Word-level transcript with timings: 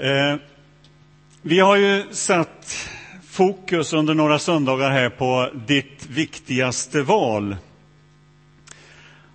Eh, 0.00 0.36
vi 1.42 1.58
har 1.60 1.76
ju 1.76 2.04
satt 2.10 2.88
fokus 3.30 3.92
under 3.92 4.14
några 4.14 4.38
söndagar 4.38 4.90
här 4.90 5.10
på 5.10 5.50
ditt 5.66 6.06
viktigaste 6.06 7.02
val. 7.02 7.56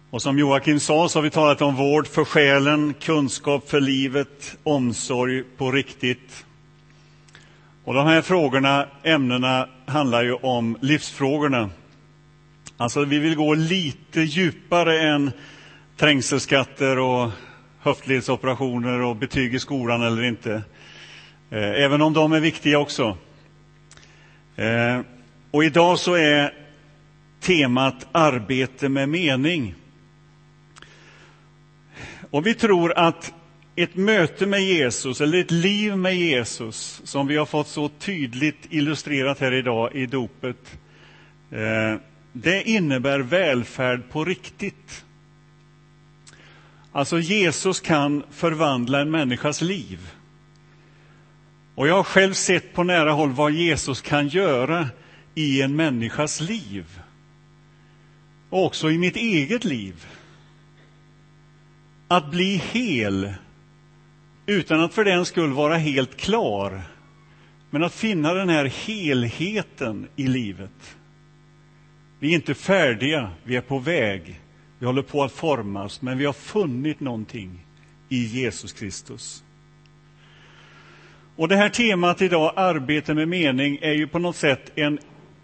Och 0.09 0.21
som 0.21 0.39
Joakim 0.39 0.79
sa 0.79 1.09
så 1.09 1.19
har 1.19 1.23
vi 1.23 1.29
talat 1.29 1.61
om 1.61 1.75
vård 1.75 2.07
för 2.07 2.25
själen, 2.25 2.93
kunskap 2.93 3.69
för 3.69 3.79
livet, 3.79 4.57
omsorg 4.63 5.43
på 5.57 5.71
riktigt. 5.71 6.45
Och 7.83 7.93
de 7.93 8.07
här 8.07 8.21
frågorna, 8.21 8.87
ämnena, 9.03 9.69
handlar 9.85 10.23
ju 10.23 10.33
om 10.33 10.77
livsfrågorna. 10.81 11.69
Alltså 12.77 13.03
vi 13.03 13.19
vill 13.19 13.35
gå 13.35 13.53
lite 13.53 14.21
djupare 14.21 15.01
än 15.01 15.31
trängselskatter 15.97 16.99
och 16.99 17.31
höftledsoperationer 17.85 19.01
och 19.01 19.15
betyg 19.15 19.55
i 19.55 19.59
skolan 19.59 20.01
eller 20.01 20.23
inte. 20.23 20.53
Eh, 21.49 21.83
även 21.83 22.01
om 22.01 22.13
de 22.13 22.33
är 22.33 22.39
viktiga 22.39 22.79
också. 22.79 23.17
Eh, 24.55 24.99
och 25.51 25.63
idag 25.63 25.99
så 25.99 26.13
är 26.13 26.53
temat 27.39 28.07
arbete 28.11 28.89
med 28.89 29.09
mening. 29.09 29.75
Och 32.31 32.47
vi 32.47 32.53
tror 32.53 32.97
att 32.97 33.33
ett 33.75 33.95
möte 33.95 34.45
med 34.45 34.63
Jesus, 34.63 35.21
eller 35.21 35.37
ett 35.37 35.51
liv 35.51 35.97
med 35.97 36.15
Jesus, 36.15 37.01
som 37.03 37.27
vi 37.27 37.37
har 37.37 37.45
fått 37.45 37.67
så 37.67 37.89
tydligt 37.89 38.67
illustrerat 38.69 39.39
här 39.39 39.53
idag 39.53 39.95
i 39.95 40.05
dopet, 40.05 40.77
eh, 41.51 41.99
det 42.31 42.69
innebär 42.69 43.19
välfärd 43.19 44.01
på 44.11 44.25
riktigt. 44.25 45.04
Alltså 46.95 47.19
Jesus 47.19 47.79
kan 47.79 48.23
förvandla 48.31 49.01
en 49.01 49.11
människas 49.11 49.61
liv. 49.61 50.11
Och 51.75 51.87
jag 51.87 51.95
har 51.95 52.03
själv 52.03 52.33
sett 52.33 52.73
på 52.73 52.83
nära 52.83 53.11
håll 53.11 53.31
vad 53.31 53.51
Jesus 53.51 54.01
kan 54.01 54.27
göra 54.27 54.89
i 55.33 55.61
en 55.61 55.75
människas 55.75 56.41
liv. 56.41 56.99
Och 58.49 58.65
också 58.65 58.91
i 58.91 58.97
mitt 58.97 59.15
eget 59.15 59.65
liv. 59.65 60.05
Att 62.07 62.31
bli 62.31 62.61
hel 62.71 63.33
utan 64.45 64.79
att 64.79 64.93
för 64.93 65.05
den 65.05 65.25
skull 65.25 65.53
vara 65.53 65.77
helt 65.77 66.17
klar. 66.17 66.81
Men 67.69 67.83
att 67.83 67.93
finna 67.93 68.33
den 68.33 68.49
här 68.49 68.65
helheten 68.65 70.07
i 70.15 70.27
livet. 70.27 70.97
Vi 72.19 72.31
är 72.31 72.35
inte 72.35 72.53
färdiga, 72.53 73.31
vi 73.43 73.55
är 73.55 73.61
på 73.61 73.79
väg. 73.79 74.41
Vi 74.79 74.85
håller 74.85 75.01
på 75.01 75.23
att 75.23 75.31
formas, 75.31 76.01
men 76.01 76.17
vi 76.17 76.25
har 76.25 76.33
funnit 76.33 76.99
någonting 76.99 77.65
i 78.09 78.25
Jesus 78.25 78.73
Kristus. 78.73 79.43
Och 81.35 81.47
det 81.47 81.55
här 81.55 81.69
temat 81.69 82.21
idag, 82.21 82.53
arbete 82.55 83.13
med 83.13 83.27
mening, 83.27 83.79
är 83.81 83.93
ju 83.93 84.07
på 84.07 84.19
något 84.19 84.35
sätt 84.35 84.71
en, 84.75 84.99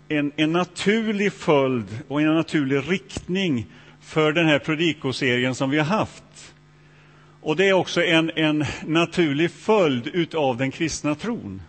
en, 0.07 0.31
en 0.35 0.52
naturlig 0.52 1.33
följd 1.33 1.99
och 2.07 2.21
en 2.21 2.35
naturlig 2.35 2.91
riktning 2.91 3.65
för 4.02 4.31
den 4.31 4.47
här 4.47 4.59
predikoserien 4.59 5.55
som 5.55 5.69
vi 5.69 5.77
har 5.77 5.85
haft. 5.85 6.53
Och 7.41 7.55
det 7.55 7.69
är 7.69 7.73
också 7.73 8.03
en, 8.03 8.31
en 8.35 8.65
naturlig 8.85 9.52
följd 9.52 10.07
utav 10.07 10.57
den 10.57 10.71
kristna 10.71 11.15
tron. 11.15 11.61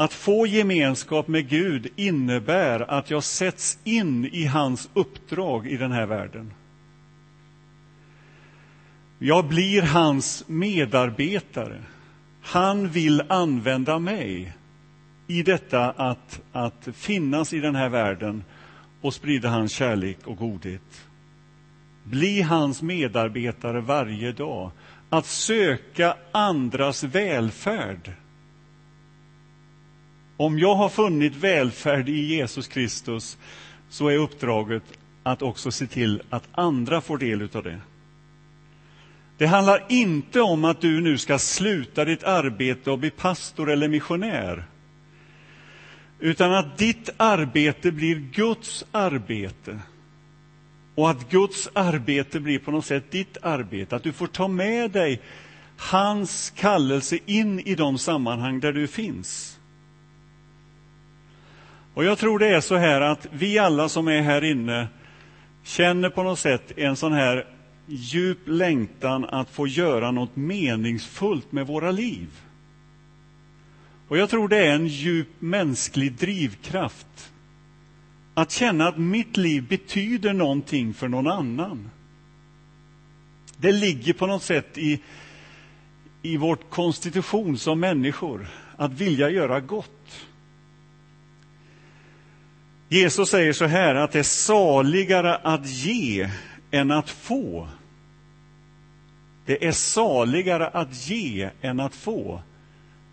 Att 0.00 0.12
få 0.12 0.46
gemenskap 0.46 1.28
med 1.28 1.48
Gud 1.48 1.86
innebär 1.96 2.90
att 2.90 3.10
jag 3.10 3.24
sätts 3.24 3.78
in 3.84 4.24
i 4.24 4.44
hans 4.44 4.90
uppdrag 4.94 5.66
i 5.66 5.76
den 5.76 5.92
här 5.92 6.06
världen. 6.06 6.52
Jag 9.18 9.48
blir 9.48 9.82
hans 9.82 10.44
medarbetare. 10.46 11.82
Han 12.42 12.88
vill 12.88 13.22
använda 13.28 13.98
mig 13.98 14.52
i 15.26 15.42
detta 15.42 15.90
att, 15.90 16.40
att 16.52 16.88
finnas 16.92 17.52
i 17.52 17.60
den 17.60 17.74
här 17.74 17.88
världen 17.88 18.44
och 19.00 19.14
sprida 19.14 19.48
hans 19.48 19.72
kärlek 19.72 20.18
och 20.24 20.36
godhet. 20.36 21.06
Bli 22.04 22.42
hans 22.42 22.82
medarbetare 22.82 23.80
varje 23.80 24.32
dag. 24.32 24.70
Att 25.08 25.26
söka 25.26 26.16
andras 26.32 27.04
välfärd 27.04 28.12
om 30.38 30.58
jag 30.58 30.74
har 30.74 30.88
funnit 30.88 31.34
välfärd 31.34 32.08
i 32.08 32.26
Jesus 32.26 32.68
Kristus 32.68 33.38
så 33.88 34.08
är 34.08 34.16
uppdraget 34.16 34.82
att 35.22 35.42
också 35.42 35.70
se 35.70 35.86
till 35.86 36.22
att 36.30 36.48
andra 36.52 37.00
får 37.00 37.18
del 37.18 37.48
av 37.52 37.62
det. 37.62 37.80
Det 39.38 39.46
handlar 39.46 39.84
inte 39.88 40.40
om 40.40 40.64
att 40.64 40.80
du 40.80 41.00
nu 41.00 41.18
ska 41.18 41.38
sluta 41.38 42.04
ditt 42.04 42.24
arbete 42.24 42.90
och 42.90 42.98
bli 42.98 43.10
pastor 43.10 43.70
eller 43.70 43.88
missionär. 43.88 44.64
Utan 46.18 46.54
att 46.54 46.78
ditt 46.78 47.10
arbete 47.16 47.92
blir 47.92 48.16
Guds 48.16 48.84
arbete. 48.90 49.78
Och 50.94 51.10
att 51.10 51.30
Guds 51.30 51.68
arbete 51.72 52.40
blir 52.40 52.58
på 52.58 52.70
något 52.70 52.86
sätt 52.86 53.10
ditt 53.10 53.36
arbete. 53.42 53.96
Att 53.96 54.02
du 54.02 54.12
får 54.12 54.26
ta 54.26 54.48
med 54.48 54.90
dig 54.90 55.20
hans 55.76 56.50
kallelse 56.50 57.18
in 57.26 57.60
i 57.60 57.74
de 57.74 57.98
sammanhang 57.98 58.60
där 58.60 58.72
du 58.72 58.86
finns. 58.86 59.57
Och 61.98 62.04
jag 62.04 62.18
tror 62.18 62.38
det 62.38 62.48
är 62.48 62.60
så 62.60 62.76
här 62.76 63.00
att 63.00 63.26
vi 63.32 63.58
alla 63.58 63.88
som 63.88 64.08
är 64.08 64.20
här 64.20 64.44
inne 64.44 64.88
känner 65.64 66.10
på 66.10 66.22
något 66.22 66.38
sätt 66.38 66.78
en 66.78 66.96
sån 66.96 67.12
här 67.12 67.46
djup 67.86 68.38
längtan 68.44 69.24
att 69.24 69.50
få 69.50 69.66
göra 69.66 70.10
något 70.10 70.36
meningsfullt 70.36 71.52
med 71.52 71.66
våra 71.66 71.90
liv. 71.90 72.28
Och 74.08 74.18
jag 74.18 74.30
tror 74.30 74.48
det 74.48 74.56
är 74.56 74.74
en 74.74 74.86
djup 74.86 75.28
mänsklig 75.38 76.12
drivkraft. 76.12 77.32
Att 78.34 78.50
känna 78.50 78.88
att 78.88 78.98
mitt 78.98 79.36
liv 79.36 79.68
betyder 79.68 80.32
någonting 80.32 80.94
för 80.94 81.08
någon 81.08 81.26
annan. 81.26 81.90
Det 83.56 83.72
ligger 83.72 84.12
på 84.12 84.26
något 84.26 84.42
sätt 84.42 84.78
i, 84.78 85.00
i 86.22 86.36
vårt 86.36 86.70
konstitution 86.70 87.58
som 87.58 87.80
människor, 87.80 88.48
att 88.76 88.92
vilja 88.92 89.30
göra 89.30 89.60
gott. 89.60 89.97
Jesus 92.88 93.30
säger 93.30 93.52
så 93.52 93.64
här 93.64 93.94
att 93.94 94.12
det 94.12 94.18
är 94.18 94.22
saligare 94.22 95.36
att 95.36 95.66
ge 95.66 96.30
än 96.70 96.90
att 96.90 97.10
få. 97.10 97.68
Det 99.46 99.66
är 99.66 99.72
saligare 99.72 100.68
att 100.68 101.08
ge 101.08 101.50
än 101.60 101.80
att 101.80 101.94
få. 101.94 102.42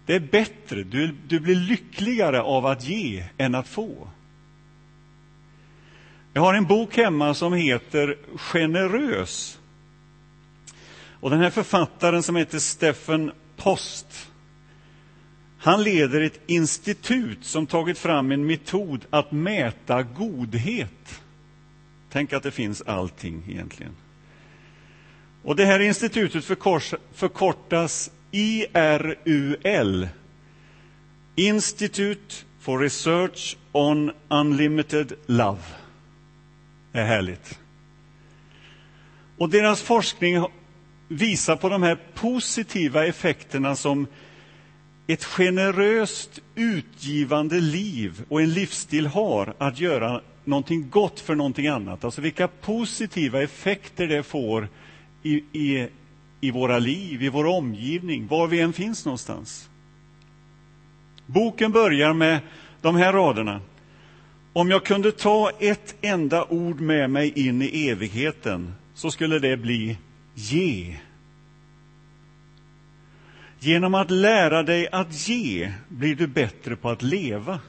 Det 0.05 0.15
är 0.15 0.19
bättre, 0.19 0.83
du, 0.83 1.15
du 1.27 1.39
blir 1.39 1.55
lyckligare 1.55 2.41
av 2.41 2.65
att 2.65 2.83
ge 2.83 3.23
än 3.37 3.55
att 3.55 3.67
få. 3.67 4.07
Jag 6.33 6.41
har 6.41 6.53
en 6.53 6.65
bok 6.65 6.97
hemma 6.97 7.33
som 7.33 7.53
heter 7.53 8.17
Generös. 8.37 9.59
Och 11.19 11.29
den 11.29 11.39
här 11.39 11.49
författaren 11.49 12.23
som 12.23 12.35
heter 12.35 12.59
Steffen 12.59 13.31
Post 13.55 14.31
han 15.65 15.83
leder 15.83 16.21
ett 16.21 16.39
institut 16.47 17.45
som 17.45 17.67
tagit 17.67 17.97
fram 17.97 18.31
en 18.31 18.45
metod 18.45 19.05
att 19.09 19.31
mäta 19.31 20.03
godhet. 20.03 21.21
Tänk 22.09 22.33
att 22.33 22.43
det 22.43 22.51
finns 22.51 22.81
allting 22.81 23.43
egentligen. 23.49 23.95
Och 25.43 25.55
det 25.55 25.65
här 25.65 25.79
institutet 25.79 26.45
förkortas 27.13 28.11
IRUL. 28.31 30.07
Institute 31.35 32.35
for 32.59 32.79
Research 32.79 33.57
on 33.71 34.11
Unlimited 34.29 35.13
Love. 35.25 35.61
Det 36.91 36.99
är 36.99 37.05
härligt. 37.05 37.59
Och 39.37 39.49
deras 39.49 39.81
forskning 39.81 40.45
visar 41.07 41.55
på 41.55 41.69
de 41.69 41.83
här 41.83 41.99
positiva 42.13 43.05
effekterna 43.05 43.75
som 43.75 44.07
ett 45.07 45.23
generöst 45.23 46.41
utgivande 46.55 47.59
liv 47.59 48.23
och 48.29 48.41
en 48.41 48.53
livsstil 48.53 49.07
har 49.07 49.53
att 49.57 49.79
göra 49.79 50.21
någonting 50.43 50.89
gott 50.89 51.19
för 51.19 51.35
någonting 51.35 51.67
annat. 51.67 52.03
Alltså 52.03 52.21
vilka 52.21 52.47
positiva 52.47 53.41
effekter 53.41 54.07
det 54.07 54.23
får 54.23 54.67
i, 55.23 55.33
i, 55.35 55.87
i 56.41 56.51
våra 56.51 56.79
liv, 56.79 57.23
i 57.23 57.29
vår 57.29 57.45
omgivning, 57.45 58.27
var 58.27 58.47
vi 58.47 58.61
än 58.61 58.73
finns 58.73 59.05
någonstans. 59.05 59.69
Boken 61.25 61.71
börjar 61.71 62.13
med 62.13 62.39
de 62.81 62.95
här 62.95 63.13
raderna. 63.13 63.61
Om 64.53 64.69
jag 64.69 64.85
kunde 64.85 65.11
ta 65.11 65.51
ett 65.59 65.95
enda 66.01 66.45
ord 66.45 66.79
med 66.79 67.09
mig 67.09 67.47
in 67.47 67.61
i 67.61 67.89
evigheten 67.89 68.73
så 68.93 69.11
skulle 69.11 69.39
det 69.39 69.57
bli 69.57 69.97
ge. 70.33 70.95
Genom 73.65 73.95
att 73.95 74.11
lära 74.11 74.63
dig 74.63 74.87
att 74.91 75.27
ge 75.27 75.73
blir 75.89 76.15
du 76.15 76.27
bättre 76.27 76.75
på 76.75 76.89
att 76.89 77.01
leva. 77.01 77.59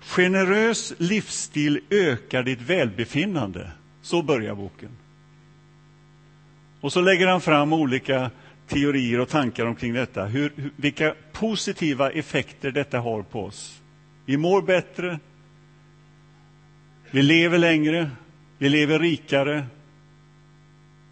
Generös 0.00 0.94
livsstil 0.98 1.80
ökar 1.90 2.42
ditt 2.42 2.60
välbefinnande. 2.60 3.70
Så 4.02 4.22
börjar 4.22 4.54
boken. 4.54 4.88
Och 6.80 6.92
så 6.92 7.00
lägger 7.00 7.26
han 7.26 7.40
fram 7.40 7.72
olika 7.72 8.30
teorier 8.68 9.20
och 9.20 9.28
tankar 9.28 9.66
omkring 9.66 9.94
detta. 9.94 10.24
Hur, 10.24 10.52
vilka 10.76 11.14
positiva 11.32 12.10
effekter 12.10 12.70
detta 12.70 12.98
har 12.98 13.22
på 13.22 13.44
oss. 13.44 13.82
Vi 14.24 14.36
mår 14.36 14.62
bättre, 14.62 15.18
vi 17.10 17.22
lever 17.22 17.58
längre, 17.58 18.10
vi 18.58 18.68
lever 18.68 18.98
rikare. 18.98 19.66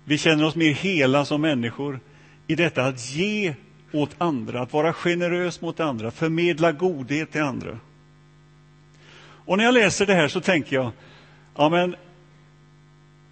Vi 0.04 0.18
känner 0.18 0.44
oss 0.44 0.56
mer 0.56 0.72
hela 0.72 1.24
som 1.24 1.40
människor 1.40 2.00
i 2.46 2.54
detta 2.54 2.84
att 2.84 3.10
ge 3.10 3.54
åt 3.92 4.10
andra, 4.18 4.62
att 4.62 4.72
vara 4.72 4.92
generös 4.92 5.60
mot 5.60 5.80
andra, 5.80 6.10
förmedla 6.10 6.72
godhet 6.72 7.32
till 7.32 7.42
andra. 7.42 7.78
Och 9.46 9.56
när 9.56 9.64
jag 9.64 9.74
läser 9.74 10.06
det 10.06 10.14
här 10.14 10.28
så 10.28 10.40
tänker 10.40 10.76
jag, 10.76 10.90
ja 11.56 11.68
men 11.68 11.96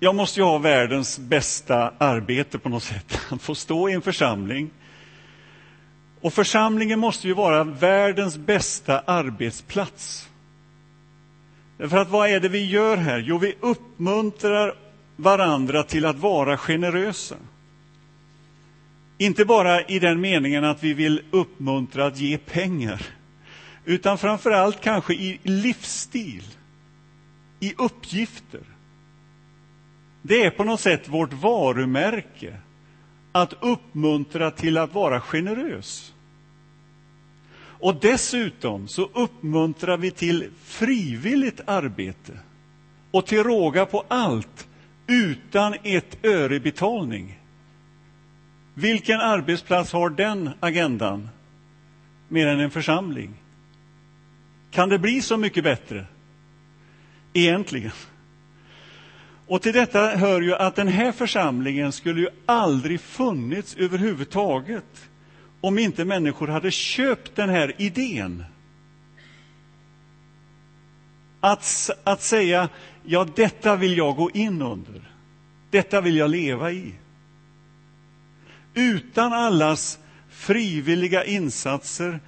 jag 0.01 0.15
måste 0.15 0.41
ju 0.41 0.45
ha 0.45 0.59
världens 0.59 1.19
bästa 1.19 1.93
arbete 1.99 2.59
på 2.59 2.69
något 2.69 2.83
sätt. 2.83 3.21
Att 3.31 3.43
få 3.43 3.55
stå 3.55 3.89
i 3.89 3.93
en 3.93 4.03
församling. 4.03 4.71
Och 6.21 6.35
församlingen 6.35 6.99
måste 6.99 7.29
ju 7.29 7.35
vara 7.35 7.65
världens 7.65 8.39
bästa 8.39 9.01
arbetsplats. 9.01 10.29
För 11.79 11.97
att 11.97 12.09
vad 12.09 12.29
är 12.29 12.41
det 12.41 12.49
vi 12.49 12.67
gör 12.67 12.97
här? 12.97 13.19
Jo, 13.19 13.39
vi 13.39 13.55
uppmuntrar 13.61 14.75
varandra 15.17 15.83
till 15.83 16.07
att 16.07 16.17
vara 16.17 16.57
generösa. 16.57 17.37
Inte 19.23 19.45
bara 19.45 19.83
i 19.83 19.99
den 19.99 20.21
meningen 20.21 20.65
att 20.65 20.83
vi 20.83 20.95
vill 20.95 21.23
uppmuntra 21.31 22.07
att 22.07 22.19
ge 22.19 22.39
pengar, 22.39 23.07
utan 23.85 24.19
framför 24.19 24.51
allt 24.51 24.81
kanske 24.81 25.15
i 25.15 25.39
livsstil, 25.43 26.45
i 27.61 27.75
uppgifter. 27.79 28.61
Det 30.23 30.45
är 30.45 30.51
på 30.51 30.65
något 30.65 30.81
sätt 30.81 31.09
vårt 31.09 31.33
varumärke 31.33 32.57
att 33.33 33.55
uppmuntra 33.61 34.51
till 34.51 34.79
att 34.79 34.95
vara 34.95 35.21
generös. 35.21 36.13
Och 37.55 37.95
dessutom 38.01 38.89
så 38.89 39.11
uppmuntrar 39.15 39.97
vi 39.97 40.11
till 40.11 40.51
frivilligt 40.65 41.61
arbete 41.67 42.39
och 43.11 43.27
till 43.27 43.45
råga 43.45 43.87
på 43.87 44.05
allt 44.09 44.69
utan 45.07 45.75
ett 45.83 46.25
öre 46.25 46.61
betalning. 46.61 47.39
Vilken 48.75 49.21
arbetsplats 49.21 49.93
har 49.93 50.11
den 50.11 50.51
agendan 50.61 51.29
mer 52.29 52.47
än 52.47 52.61
en 52.61 52.71
församling? 52.71 53.35
Kan 54.71 54.89
det 54.89 54.99
bli 54.99 55.23
så 55.23 55.37
mycket 55.37 55.65
bättre? 55.65 56.07
Egentligen. 57.33 57.93
Och 59.47 59.63
till 59.63 59.73
detta 59.73 60.07
hör 60.07 60.41
ju 60.41 60.55
att 60.55 60.77
den 60.77 60.89
här 60.89 61.13
församlingen 61.13 61.93
skulle 61.93 62.21
ju 62.21 62.29
aldrig 62.47 63.01
funnits 63.01 63.75
överhuvudtaget 63.77 65.09
om 65.61 65.79
inte 65.79 66.05
människor 66.05 66.49
hade 66.49 66.71
köpt 66.71 67.37
den 67.37 67.49
här 67.49 67.75
idén. 67.79 68.45
Att, 71.41 71.91
att 72.05 72.23
säga, 72.23 72.69
ja 73.05 73.27
detta 73.37 73.77
vill 73.77 73.97
jag 73.97 74.17
gå 74.17 74.31
in 74.31 74.63
under. 74.63 75.11
Detta 75.71 76.01
vill 76.01 76.17
jag 76.17 76.31
leva 76.31 76.71
i. 76.71 76.95
Utan 78.75 79.33
allas 79.33 79.99
frivilliga 80.29 81.25
insatser, 81.25 82.21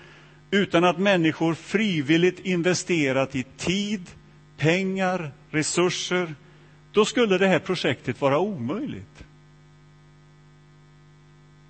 utan 0.50 0.85
att 0.85 0.99
människor 0.99 1.55
frivilligt 1.55 2.41
investerat 2.41 3.37
i 3.37 3.43
tid, 3.56 4.11
pengar, 4.56 5.32
resurser, 5.50 6.35
då 6.93 7.05
skulle 7.05 7.38
det 7.38 7.46
här 7.46 7.58
projektet 7.58 8.20
vara 8.20 8.38
omöjligt. 8.38 9.25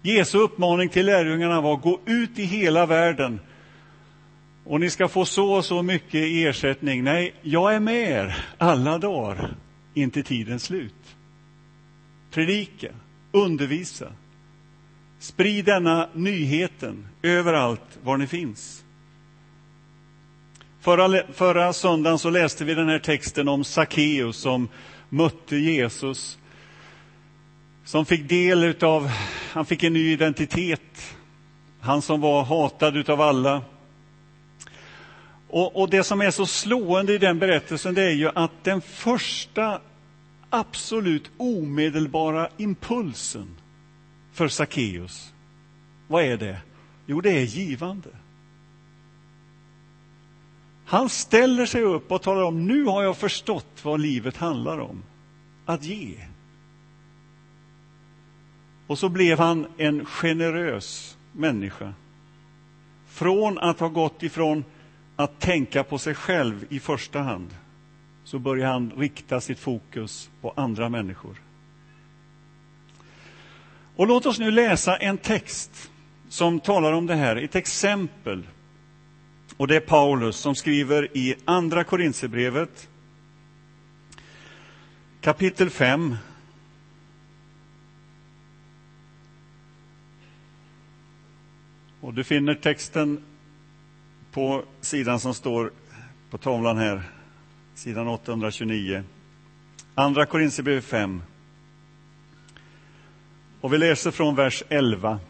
Jesu 0.03 0.39
uppmaning 0.39 0.89
till 0.89 1.07
lärjungarna 1.07 1.61
var 1.61 1.77
gå 1.77 2.01
ut 2.07 2.39
i 2.39 2.45
hela 2.45 2.87
världen 2.87 3.41
och 4.65 4.81
ni 4.81 4.91
ska 4.91 5.09
få 5.09 5.25
så 5.25 5.53
och 5.53 5.65
så 5.65 5.83
mycket 5.83 6.15
i 6.15 6.45
ersättning. 6.45 7.05
Nej, 7.05 7.35
jag 7.43 7.75
är 7.75 7.81
med 7.81 8.11
er 8.11 8.47
alla 8.59 8.99
dagar 8.99 9.57
intill 9.95 10.25
tidens 10.25 10.63
slut. 10.63 11.17
Predika, 12.31 12.89
undervisa, 13.33 14.13
sprid 15.25 15.65
denna 15.65 16.09
nyheten 16.15 17.07
överallt 17.23 17.99
var 18.03 18.17
ni 18.17 18.27
finns. 18.27 18.85
Förra, 20.81 21.23
förra 21.33 21.73
söndagen 21.73 22.19
så 22.19 22.31
läste 22.31 22.65
vi 22.65 22.75
den 22.75 22.89
här 22.89 22.99
texten 22.99 23.49
om 23.49 23.65
Sackeus 23.65 24.37
som 24.37 24.69
mötte 25.09 25.57
Jesus 25.57 26.39
som 27.85 28.07
fick 28.07 28.29
del 28.29 28.85
av, 28.85 29.11
han 29.53 29.67
fick 29.67 29.83
en 29.83 29.93
ny 29.93 30.13
identitet. 30.13 31.17
Han 31.81 32.03
som 32.03 32.21
var 32.21 32.45
hatad 32.45 33.11
av 33.11 33.21
alla. 33.21 33.63
Och, 35.49 35.81
och, 35.81 35.91
det 35.91 36.05
som 36.05 36.21
är 36.21 36.31
så 36.31 36.47
slående 36.47 37.13
i 37.13 37.19
den 37.19 37.39
berättelsen 37.39 37.95
det 37.95 38.03
är 38.03 38.15
ju 38.15 38.31
att 38.35 38.65
den 38.65 38.81
första 38.81 39.81
absolut 40.51 41.31
omedelbara 41.37 42.49
impulsen 42.57 43.49
för 44.35 44.49
Sackeus, 44.49 45.33
vad 46.09 46.25
är 46.25 46.37
det? 46.37 46.59
Jo, 47.07 47.21
det 47.21 47.31
är 47.31 47.45
givande. 47.45 48.09
Han 50.85 51.09
ställer 51.09 51.67
sig 51.67 51.83
upp 51.83 52.13
och 52.13 52.23
talar 52.23 52.43
om, 52.43 52.67
nu 52.67 52.85
har 52.85 53.03
jag 53.03 53.17
förstått 53.17 53.81
vad 53.83 54.01
livet 54.01 54.37
handlar 54.37 54.79
om. 54.79 55.03
Att 55.67 55.85
ge. 55.85 56.17
Och 58.87 58.99
så 58.99 59.09
blev 59.09 59.39
han 59.39 59.67
en 59.77 60.05
generös 60.05 61.17
människa. 61.33 61.95
Från 63.07 63.59
att 63.59 63.81
ha 63.81 63.89
gått 63.89 64.23
ifrån 64.23 64.65
att 65.17 65.41
tänka 65.41 65.85
på 65.85 65.99
sig 65.99 66.15
själv 66.15 66.67
i 66.71 66.81
första 66.81 67.21
hand 67.21 67.55
så 68.25 68.39
börjar 68.39 68.73
han 68.73 68.93
rikta 68.97 69.41
sitt 69.41 69.59
fokus 69.59 70.31
på 70.41 70.53
andra 70.57 70.89
människor. 70.89 71.44
Och 73.97 74.07
låt 74.07 74.27
oss 74.27 74.39
nu 74.39 74.51
läsa 74.51 74.97
en 74.97 75.19
text 75.19 75.91
som 76.29 76.61
talar 76.61 76.93
om 76.93 77.07
det 77.07 77.15
här, 77.15 77.37
ett 77.37 77.55
exempel. 77.55 78.43
Och 79.57 79.67
det 79.67 79.77
är 79.77 79.81
Paulus 79.81 80.37
som 80.37 80.55
skriver 80.55 81.17
i 81.17 81.35
Andra 81.45 81.85
Korintierbrevet 81.85 82.89
kapitel 85.21 85.71
5 85.71 86.17
Och 92.05 92.15
du 92.15 92.25
finner 92.25 92.55
texten 92.55 93.25
på 94.31 94.65
sidan 94.81 95.21
som 95.21 95.35
står 95.35 95.73
på 96.31 96.39
tavlan 96.39 96.79
här, 96.79 97.03
sidan 97.75 98.09
829. 98.09 99.03
Andra 99.95 100.27
Korinthierbrevet 100.27 100.85
5. 100.85 101.23
Och 103.65 103.73
vi 103.73 103.79
läser 103.79 104.11
från 104.11 104.35
vers 104.35 104.63
11. 104.69 105.21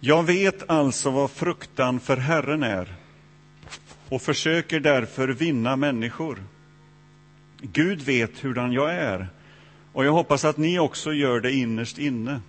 Jag 0.00 0.22
vet 0.22 0.70
alltså 0.70 1.10
vad 1.10 1.30
fruktan 1.30 2.00
för 2.00 2.16
Herren 2.16 2.62
är 2.62 2.94
och 4.08 4.22
försöker 4.22 4.80
därför 4.80 5.28
vinna 5.28 5.76
människor. 5.76 6.38
Gud 7.60 8.00
vet 8.00 8.38
hurdan 8.38 8.72
jag 8.72 8.94
är 8.94 9.28
och 9.92 10.04
jag 10.04 10.12
hoppas 10.12 10.44
att 10.44 10.56
ni 10.56 10.78
också 10.78 11.12
gör 11.12 11.40
det 11.40 11.52
innerst 11.52 11.98
inne. 11.98 12.40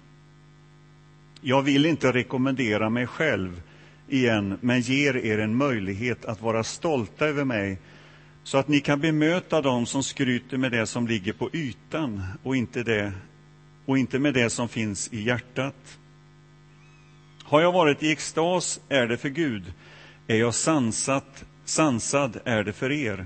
Jag 1.42 1.62
vill 1.62 1.86
inte 1.86 2.12
rekommendera 2.12 2.90
mig 2.90 3.08
själv 3.08 3.62
igen, 4.08 4.58
men 4.62 4.82
ger 4.82 5.18
er 5.18 5.40
en 5.40 5.56
möjlighet 5.56 6.26
att 6.26 6.42
vara 6.42 6.64
stolta 6.64 7.28
över 7.28 7.44
mig 7.44 7.80
så 8.44 8.58
att 8.58 8.68
ni 8.68 8.80
kan 8.80 9.00
bemöta 9.00 9.62
dem 9.62 9.86
som 9.86 10.04
skryter 10.04 10.58
med 10.58 10.72
det 10.72 10.86
som 10.86 11.08
ligger 11.08 11.34
på 11.34 11.50
ytan 11.54 12.24
och 12.44 12.56
inte, 12.56 12.84
det, 12.84 13.14
och 13.86 13.98
inte 13.98 14.20
med 14.20 14.34
det 14.34 14.50
som 14.50 14.70
finns 14.70 15.14
i 15.14 15.22
hjärtat. 15.22 16.00
Har 17.44 17.62
jag 17.62 17.72
varit 17.72 18.04
i 18.04 18.12
extas 18.12 18.80
är 18.90 19.08
det 19.08 19.18
för 19.18 19.30
Gud. 19.30 19.74
Är 20.28 20.36
jag 20.36 20.54
sansat, 20.54 21.46
sansad 21.66 22.40
är 22.46 22.64
det 22.64 22.74
för 22.74 22.92
er. 22.92 23.26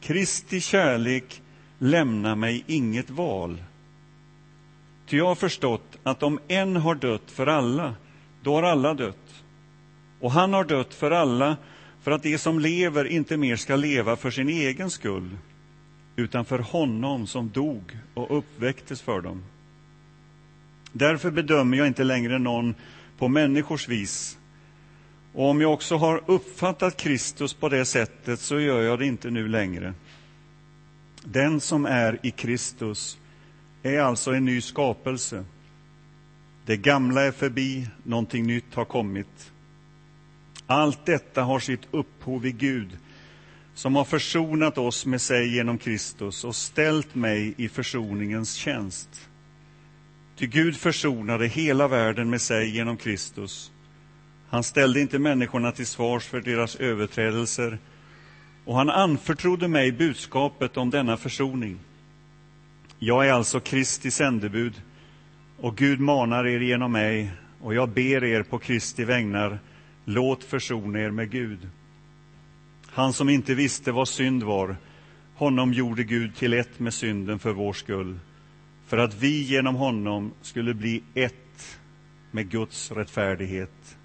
Kristi 0.00 0.60
kärlek 0.60 1.42
lämnar 1.78 2.36
mig 2.36 2.64
inget 2.66 3.10
val. 3.10 3.62
Ty 5.06 5.16
jag 5.16 5.26
har 5.26 5.34
förstått 5.34 5.96
att 6.02 6.22
om 6.22 6.40
en 6.48 6.76
har 6.76 6.94
dött 6.94 7.30
för 7.30 7.46
alla, 7.46 7.94
då 8.42 8.54
har 8.54 8.62
alla 8.62 8.94
dött. 8.94 9.42
Och 10.20 10.32
han 10.32 10.52
har 10.52 10.64
dött 10.64 10.94
för 10.94 11.10
alla, 11.10 11.56
för 12.06 12.10
att 12.10 12.22
de 12.22 12.38
som 12.38 12.58
lever 12.58 13.04
inte 13.04 13.36
mer 13.36 13.56
ska 13.56 13.76
leva 13.76 14.16
för 14.16 14.30
sin 14.30 14.48
egen 14.48 14.90
skull, 14.90 15.36
utan 16.16 16.44
för 16.44 16.58
honom 16.58 17.26
som 17.26 17.50
dog 17.50 17.98
och 18.14 18.38
uppväcktes 18.38 19.00
för 19.00 19.20
dem. 19.20 19.42
Därför 20.92 21.30
bedömer 21.30 21.76
jag 21.76 21.86
inte 21.86 22.04
längre 22.04 22.38
någon 22.38 22.74
på 23.18 23.28
människors 23.28 23.88
vis. 23.88 24.38
Och 25.32 25.48
om 25.48 25.60
jag 25.60 25.72
också 25.72 25.96
har 25.96 26.22
uppfattat 26.26 26.96
Kristus 26.96 27.54
på 27.54 27.68
det 27.68 27.84
sättet 27.84 28.40
så 28.40 28.60
gör 28.60 28.82
jag 28.82 28.98
det 28.98 29.06
inte 29.06 29.30
nu 29.30 29.48
längre. 29.48 29.94
Den 31.24 31.60
som 31.60 31.86
är 31.86 32.18
i 32.22 32.30
Kristus 32.30 33.18
är 33.82 34.00
alltså 34.00 34.32
en 34.32 34.44
ny 34.44 34.60
skapelse. 34.60 35.44
Det 36.66 36.76
gamla 36.76 37.22
är 37.22 37.32
förbi, 37.32 37.88
någonting 38.02 38.46
nytt 38.46 38.74
har 38.74 38.84
kommit. 38.84 39.52
Allt 40.66 41.06
detta 41.06 41.42
har 41.42 41.60
sitt 41.60 41.88
upphov 41.90 42.46
i 42.46 42.52
Gud 42.52 42.98
som 43.74 43.96
har 43.96 44.04
försonat 44.04 44.78
oss 44.78 45.06
med 45.06 45.20
sig 45.20 45.54
genom 45.54 45.78
Kristus 45.78 46.44
och 46.44 46.56
ställt 46.56 47.14
mig 47.14 47.54
i 47.56 47.68
försoningens 47.68 48.54
tjänst. 48.54 49.28
Ty 50.36 50.46
Gud 50.46 50.76
försonade 50.76 51.46
hela 51.46 51.88
världen 51.88 52.30
med 52.30 52.40
sig 52.40 52.76
genom 52.76 52.96
Kristus. 52.96 53.70
Han 54.48 54.62
ställde 54.62 55.00
inte 55.00 55.18
människorna 55.18 55.72
till 55.72 55.86
svars 55.86 56.24
för 56.24 56.40
deras 56.40 56.76
överträdelser 56.76 57.78
och 58.64 58.76
han 58.76 58.90
anförtrodde 58.90 59.68
mig 59.68 59.92
budskapet 59.92 60.76
om 60.76 60.90
denna 60.90 61.16
försoning. 61.16 61.78
Jag 62.98 63.28
är 63.28 63.32
alltså 63.32 63.60
Kristi 63.60 64.10
sändebud 64.10 64.82
och 65.56 65.76
Gud 65.76 66.00
manar 66.00 66.46
er 66.46 66.60
genom 66.60 66.92
mig 66.92 67.32
och 67.60 67.74
jag 67.74 67.88
ber 67.88 68.24
er 68.24 68.42
på 68.42 68.58
Kristi 68.58 69.04
vägnar, 69.04 69.58
låt 70.06 70.44
försona 70.44 71.00
er 71.00 71.10
med 71.10 71.30
Gud. 71.30 71.68
Han 72.86 73.12
som 73.12 73.28
inte 73.28 73.54
visste 73.54 73.92
vad 73.92 74.08
synd 74.08 74.42
var, 74.42 74.76
honom 75.34 75.72
gjorde 75.72 76.04
Gud 76.04 76.36
till 76.36 76.52
ett 76.52 76.78
med 76.78 76.94
synden 76.94 77.38
för 77.38 77.52
vår 77.52 77.72
skull, 77.72 78.18
för 78.86 78.98
att 78.98 79.14
vi 79.14 79.42
genom 79.42 79.74
honom 79.74 80.32
skulle 80.42 80.74
bli 80.74 81.02
ett 81.14 81.78
med 82.30 82.50
Guds 82.50 82.90
rättfärdighet. 82.90 83.96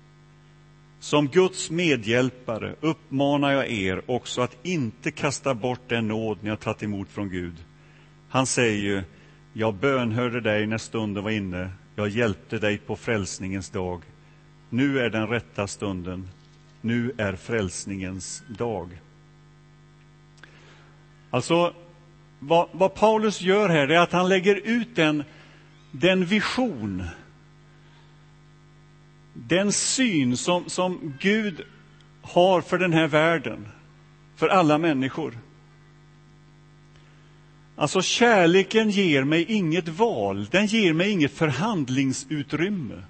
Som 1.00 1.27
Guds 1.27 1.72
medhjälpare 1.72 2.75
uppmanar 2.81 3.51
jag 3.51 3.72
er 3.72 4.01
också 4.05 4.41
att 4.41 4.58
inte 4.63 5.12
kasta 5.12 5.53
bort 5.53 5.81
den 5.88 6.08
nåd 6.08 6.38
ni 6.41 6.50
har 6.50 6.58
tagit 6.58 6.84
emot 6.84 7.10
från 7.10 7.29
Gud. 7.29 7.55
Han 8.29 8.46
säger 8.46 8.81
ju, 8.81 9.03
jag 9.53 9.74
bönhörde 9.74 10.41
dig 10.41 10.67
när 10.67 10.77
stunden 10.77 11.24
var 11.24 11.31
inne, 11.31 11.70
jag 11.96 12.10
hjälpte 12.10 12.60
dig 12.60 12.77
på 12.77 12.96
frälsningens 12.96 13.70
dag. 13.70 14.01
Nu 14.74 15.00
är 15.00 15.10
den 15.10 15.28
rätta 15.28 15.68
stunden, 15.68 16.30
nu 16.82 17.12
är 17.18 17.36
frälsningens 17.36 18.44
dag. 18.48 19.01
Alltså, 21.30 21.74
vad, 22.40 22.70
vad 22.72 22.94
Paulus 22.96 23.42
gör 23.42 23.70
här 23.70 23.88
är 23.88 24.00
att 24.00 24.12
han 24.12 24.30
lägger 24.30 24.56
ut 24.56 24.96
den, 24.96 25.24
den 25.92 26.25
vision, 26.25 27.04
den 29.34 29.72
syn 29.72 30.38
som, 30.38 30.70
som 30.70 31.13
Gud 31.20 31.62
har 32.22 32.62
för 32.62 32.78
den 32.78 32.94
här 32.94 33.08
världen, 33.08 33.68
för 34.36 34.48
alla 34.48 34.78
människor. 34.78 35.38
Alltså 37.75 38.01
kärleken 38.01 38.90
ger 38.90 39.24
mig 39.24 39.46
inget 39.51 39.88
val, 39.88 40.46
den 40.51 40.66
ger 40.66 40.94
mig 40.94 41.12
inget 41.12 41.32
förhandlingsutrymme. 41.32 43.04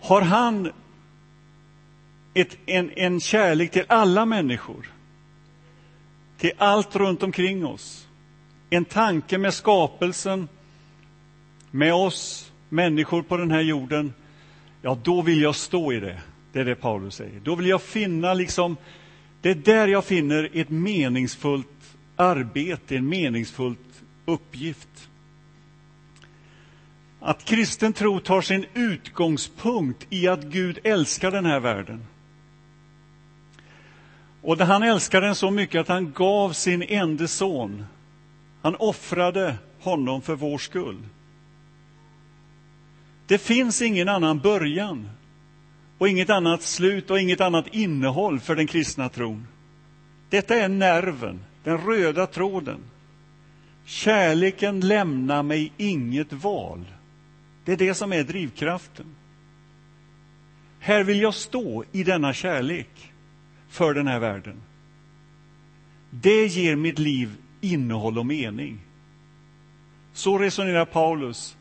Har 0.00 0.22
han 0.22 0.72
ett, 2.34 2.58
en, 2.66 2.90
en 2.90 3.20
kärlek 3.20 3.70
till 3.70 3.84
alla 3.88 4.26
människor, 4.26 4.92
till 6.38 6.52
allt 6.58 6.96
runt 6.96 7.22
omkring 7.22 7.66
oss, 7.66 8.08
en 8.70 8.84
tanke 8.84 9.38
med 9.38 9.54
skapelsen, 9.54 10.48
med 11.70 11.94
oss 11.94 12.52
människor 12.68 13.22
på 13.22 13.36
den 13.36 13.50
här 13.50 13.60
jorden, 13.60 14.12
ja, 14.82 14.98
då 15.02 15.22
vill 15.22 15.42
jag 15.42 15.54
stå 15.54 15.92
i 15.92 16.00
det. 16.00 16.20
Det 16.52 16.60
är 16.60 16.64
det 16.64 16.74
Paulus 16.74 17.14
säger. 17.14 17.40
Då 17.40 17.54
vill 17.54 17.66
jag 17.66 17.82
finna 17.82 18.34
liksom, 18.34 18.76
det 19.40 19.50
är 19.50 19.54
där 19.54 19.88
jag 19.88 20.04
finner 20.04 20.50
ett 20.52 20.70
meningsfullt 20.70 21.96
arbete, 22.16 22.96
en 22.96 23.08
meningsfull 23.08 23.74
uppgift. 24.24 25.09
Att 27.20 27.44
kristen 27.44 27.92
tro 27.92 28.20
tar 28.20 28.40
sin 28.40 28.66
utgångspunkt 28.74 30.06
i 30.10 30.28
att 30.28 30.42
Gud 30.42 30.78
älskar 30.84 31.30
den 31.30 31.46
här 31.46 31.60
världen. 31.60 32.06
Och 34.42 34.58
han 34.58 34.82
älskar 34.82 35.20
den 35.20 35.34
så 35.34 35.50
mycket 35.50 35.80
att 35.80 35.88
han 35.88 36.12
gav 36.12 36.52
sin 36.52 36.82
enda 36.82 37.28
son. 37.28 37.84
Han 38.62 38.76
offrade 38.76 39.56
honom 39.80 40.22
för 40.22 40.34
vår 40.34 40.58
skull. 40.58 40.98
Det 43.26 43.38
finns 43.38 43.82
ingen 43.82 44.08
annan 44.08 44.38
början 44.38 45.08
och 45.98 46.08
inget 46.08 46.30
annat 46.30 46.62
slut 46.62 47.10
och 47.10 47.20
inget 47.20 47.40
annat 47.40 47.66
innehåll 47.66 48.40
för 48.40 48.56
den 48.56 48.66
kristna 48.66 49.08
tron. 49.08 49.46
Detta 50.28 50.54
är 50.54 50.68
nerven, 50.68 51.44
den 51.64 51.78
röda 51.78 52.26
tråden. 52.26 52.78
Kärleken 53.84 54.80
lämnar 54.80 55.42
mig 55.42 55.72
inget 55.76 56.32
val. 56.32 56.84
Det 57.64 57.72
är 57.72 57.76
det 57.76 57.94
som 57.94 58.12
är 58.12 58.24
drivkraften. 58.24 59.06
Här 60.78 61.04
vill 61.04 61.20
jag 61.20 61.34
stå 61.34 61.84
i 61.92 62.04
denna 62.04 62.32
kärlek 62.32 63.12
för 63.68 63.94
den 63.94 64.06
här 64.06 64.18
världen. 64.18 64.56
Det 66.10 66.46
ger 66.46 66.76
mitt 66.76 66.98
liv 66.98 67.36
innehåll 67.60 68.18
och 68.18 68.26
mening. 68.26 68.78
Så 70.12 70.38
resonerar 70.38 70.84
Paulus. 70.84 71.56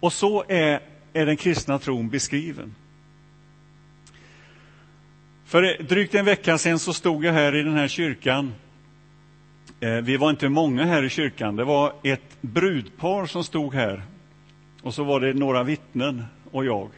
Och 0.00 0.12
så 0.12 0.44
är, 0.48 0.80
är 1.12 1.26
den 1.26 1.36
kristna 1.36 1.78
tron 1.78 2.08
beskriven. 2.08 2.74
För 5.44 5.82
drygt 5.82 6.14
en 6.14 6.24
vecka 6.24 6.58
sedan 6.58 6.78
så 6.78 6.92
stod 6.92 7.24
jag 7.24 7.32
här 7.32 7.54
i 7.54 7.62
den 7.62 7.74
här 7.74 7.88
kyrkan 7.88 8.52
eh, 9.80 9.90
vi 9.90 10.16
var 10.16 10.30
inte 10.30 10.48
många 10.48 10.84
här 10.84 11.02
i 11.02 11.08
kyrkan. 11.08 11.56
Det 11.56 11.64
var 11.64 11.92
ett 12.02 12.36
brudpar 12.40 13.26
som 13.26 13.44
stod 13.44 13.74
här. 13.74 14.02
Och 14.82 14.94
så 14.94 15.04
var 15.04 15.20
det 15.20 15.34
några 15.34 15.62
vittnen 15.62 16.24
och 16.50 16.64
jag. 16.64 16.90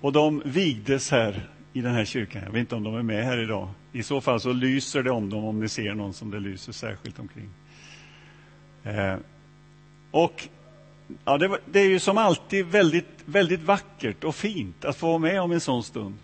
Och 0.00 0.12
de 0.12 0.42
vigdes 0.44 1.10
här 1.10 1.48
i 1.72 1.80
den 1.80 1.94
här 1.94 2.04
kyrkan. 2.04 2.42
Jag 2.44 2.52
vet 2.52 2.60
inte 2.60 2.74
om 2.74 2.82
de 2.82 2.94
är 2.94 3.02
med 3.02 3.24
här 3.24 3.42
idag. 3.42 3.68
I 3.92 4.02
så 4.02 4.20
fall 4.20 4.40
så 4.40 4.52
lyser 4.52 5.02
det 5.02 5.10
om 5.10 5.30
dem 5.30 5.44
om 5.44 5.60
ni 5.60 5.68
ser 5.68 5.94
någon 5.94 6.12
som 6.12 6.30
det 6.30 6.40
lyser 6.40 6.72
särskilt 6.72 7.18
omkring. 7.18 7.50
Eh, 8.82 9.16
och 10.10 10.48
ja, 11.24 11.38
det, 11.38 11.58
det, 11.64 11.80
är 11.80 11.88
ju 11.88 11.98
som 11.98 12.18
alltid 12.18 12.66
väldigt, 12.66 13.22
väldigt 13.24 13.62
vackert 13.62 14.24
och 14.24 14.34
fint 14.34 14.84
att 14.84 14.96
få 14.96 15.06
vara 15.06 15.18
med 15.18 15.40
om 15.40 15.52
en 15.52 15.60
sån 15.60 15.82
stund. 15.82 16.14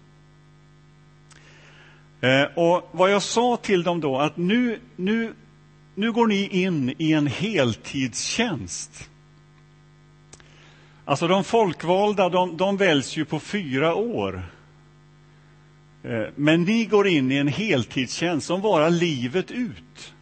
Eh, 2.20 2.44
och 2.54 2.88
vad 2.92 3.12
jag 3.12 3.22
sa 3.22 3.56
till 3.56 3.82
dem 3.82 4.00
då, 4.00 4.18
att 4.18 4.36
nu, 4.36 4.80
nu, 4.96 5.34
nu 5.94 6.12
går 6.12 6.26
ni 6.26 6.48
in 6.48 6.94
i 6.98 7.12
en 7.12 7.26
heltidstjänst. 7.26 9.10
Alltså 11.12 11.28
de 11.28 11.44
folkvalda, 11.44 12.28
de, 12.28 12.56
de 12.56 12.76
väljs 12.76 13.16
ju 13.16 13.24
på 13.24 13.40
fyra 13.40 13.94
år. 13.94 14.42
Eh, 16.04 16.22
men 16.36 16.62
ni 16.62 16.84
går 16.84 17.08
in 17.08 17.32
i 17.32 17.36
en 17.36 17.48
heltidstjänst 17.48 18.46
som 18.46 18.60
varar 18.60 18.90
livet 18.90 19.50
ut. 19.50 20.14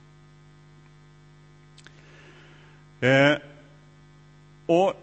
Eh, 3.00 3.32
och 4.66 4.94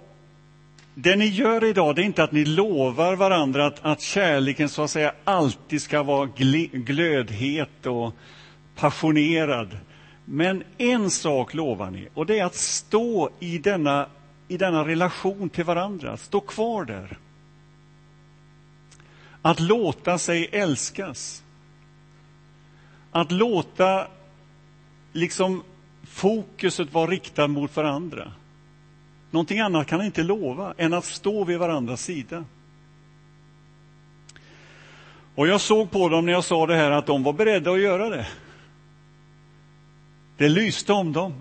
det 0.94 1.16
ni 1.16 1.26
gör 1.26 1.64
idag 1.64 1.96
det 1.96 2.02
är 2.02 2.06
inte 2.06 2.24
att 2.24 2.32
ni 2.32 2.46
lovar 2.46 3.16
varandra 3.16 3.66
att, 3.66 3.86
att 3.86 4.02
kärleken 4.02 4.70
så 4.70 4.84
att 4.84 4.92
säga 4.92 5.14
alltid 5.24 5.82
ska 5.82 6.04
vara 6.04 6.30
glödhet 6.72 7.86
och 7.86 8.14
passionerad. 8.76 9.78
Men 10.26 10.64
en 10.78 11.12
sak 11.12 11.54
lovar 11.54 11.92
ni, 11.92 12.08
och 12.14 12.26
det 12.26 12.40
är 12.40 12.46
att 12.46 12.56
stå 12.56 13.30
i 13.40 13.58
denna, 13.58 14.08
i 14.48 14.58
denna 14.58 14.88
relation 14.88 15.50
till 15.50 15.64
varandra, 15.64 16.18
stå 16.18 16.40
kvar 16.40 16.86
där. 16.86 17.18
Att 19.42 19.60
låta 19.60 20.18
sig 20.18 20.50
älskas. 20.52 21.44
Att 23.12 23.32
låta 23.32 24.08
liksom 25.12 25.64
fokuset 26.04 26.94
vara 26.94 27.12
riktat 27.12 27.50
mot 27.50 27.76
varandra. 27.76 28.32
Någonting 29.32 29.60
annat 29.60 29.88
kan 29.88 30.02
inte 30.02 30.24
lova 30.24 30.74
än 30.78 30.94
att 30.94 31.06
stå 31.06 31.44
vid 31.44 31.60
varandras 31.60 32.02
sida. 32.02 32.46
Och 35.36 35.48
jag 35.48 35.62
såg 35.62 35.92
på 35.92 36.10
dem 36.10 36.26
när 36.26 36.34
jag 36.34 36.44
sa 36.44 36.66
det 36.66 36.76
här 36.76 36.92
att 36.92 37.06
de 37.06 37.24
var 37.24 37.34
beredda 37.34 37.72
att 37.72 37.80
göra 37.80 38.10
det. 38.10 38.28
Det 40.38 40.50
lyste 40.50 40.94
om 40.94 41.14
dem. 41.14 41.34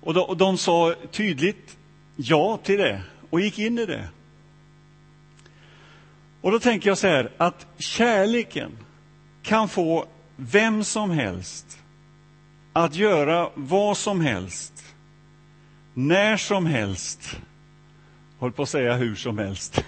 Och 0.00 0.14
de, 0.14 0.20
och 0.20 0.36
de 0.36 0.58
sa 0.58 0.94
tydligt 1.10 1.76
ja 2.16 2.56
till 2.56 2.78
det 2.78 3.02
och 3.30 3.40
gick 3.40 3.58
in 3.58 3.78
i 3.78 3.86
det. 3.86 4.08
Och 6.40 6.52
då 6.52 6.58
tänker 6.58 6.90
jag 6.90 6.98
så 6.98 7.06
här 7.06 7.30
att 7.36 7.66
kärleken 7.78 8.78
kan 9.42 9.68
få 9.68 10.06
vem 10.36 10.84
som 10.84 11.10
helst 11.10 11.78
att 12.72 12.94
göra 12.94 13.50
vad 13.54 13.96
som 13.96 14.20
helst 14.20 14.94
när 15.94 16.36
som 16.36 16.66
helst. 16.66 17.36
Håll 18.38 18.52
på 18.52 18.62
att 18.62 18.68
säga 18.68 18.94
hur 18.94 19.14
som 19.14 19.38
helst. 19.38 19.84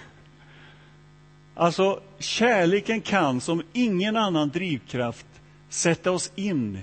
Alltså, 1.55 2.01
kärleken 2.19 3.01
kan 3.01 3.41
som 3.41 3.63
ingen 3.73 4.17
annan 4.17 4.49
drivkraft 4.49 5.25
sätta 5.69 6.11
oss 6.11 6.31
in 6.35 6.79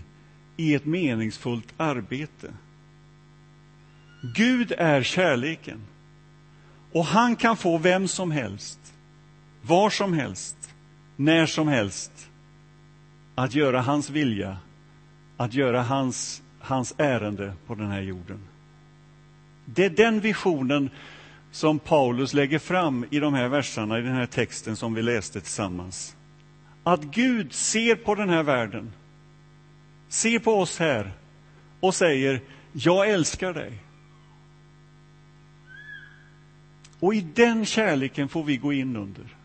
i 0.57 0.75
ett 0.75 0.85
meningsfullt 0.85 1.75
arbete. 1.77 2.53
Gud 4.33 4.73
är 4.79 5.03
kärleken. 5.03 5.81
Och 6.93 7.05
han 7.05 7.37
kan 7.37 7.57
få 7.57 7.79
vem 7.79 8.09
som 8.09 8.31
helst, 8.31 8.79
var 9.63 9.91
som 9.91 10.13
helst, 10.13 10.57
när 11.17 11.47
som 11.47 11.69
helst 11.69 12.29
att 13.35 13.55
göra 13.55 13.81
hans 13.81 14.11
vilja, 14.11 14.57
att 15.37 15.55
göra 15.55 15.83
hans, 15.83 16.43
hans 16.59 16.95
ärende 16.99 17.53
på 17.67 17.75
den 17.75 17.91
här 17.91 18.01
jorden. 18.01 18.41
Det 19.65 19.85
är 19.85 19.91
den 19.91 20.21
visionen 20.21 20.91
som 21.51 21.79
Paulus 21.79 22.35
lägger 22.35 22.59
fram 22.59 23.07
i 23.11 23.19
de 23.19 23.35
här 23.35 23.49
verserna, 23.49 23.99
i 23.99 24.03
den 24.03 24.15
här 24.15 24.27
texten 24.27 24.77
som 24.77 24.95
vi 24.95 25.03
läste 25.03 25.41
tillsammans. 25.41 26.17
Att 26.85 27.03
Gud 27.03 27.53
ser 27.53 27.95
på 27.97 28.15
den 28.15 28.29
här 28.29 28.43
världen, 28.43 28.93
ser 30.09 30.39
på 30.39 30.55
oss 30.55 30.79
här 30.79 31.13
och 31.81 31.95
säger, 31.95 32.41
jag 32.73 33.11
älskar 33.11 33.53
dig. 33.53 33.73
Och 37.05 37.15
i 37.15 37.21
den 37.35 37.67
kärleken 37.67 38.29
får 38.29 38.45
vi 38.45 38.57
gå 38.57 38.73
in 38.73 38.97
under. 38.97 39.37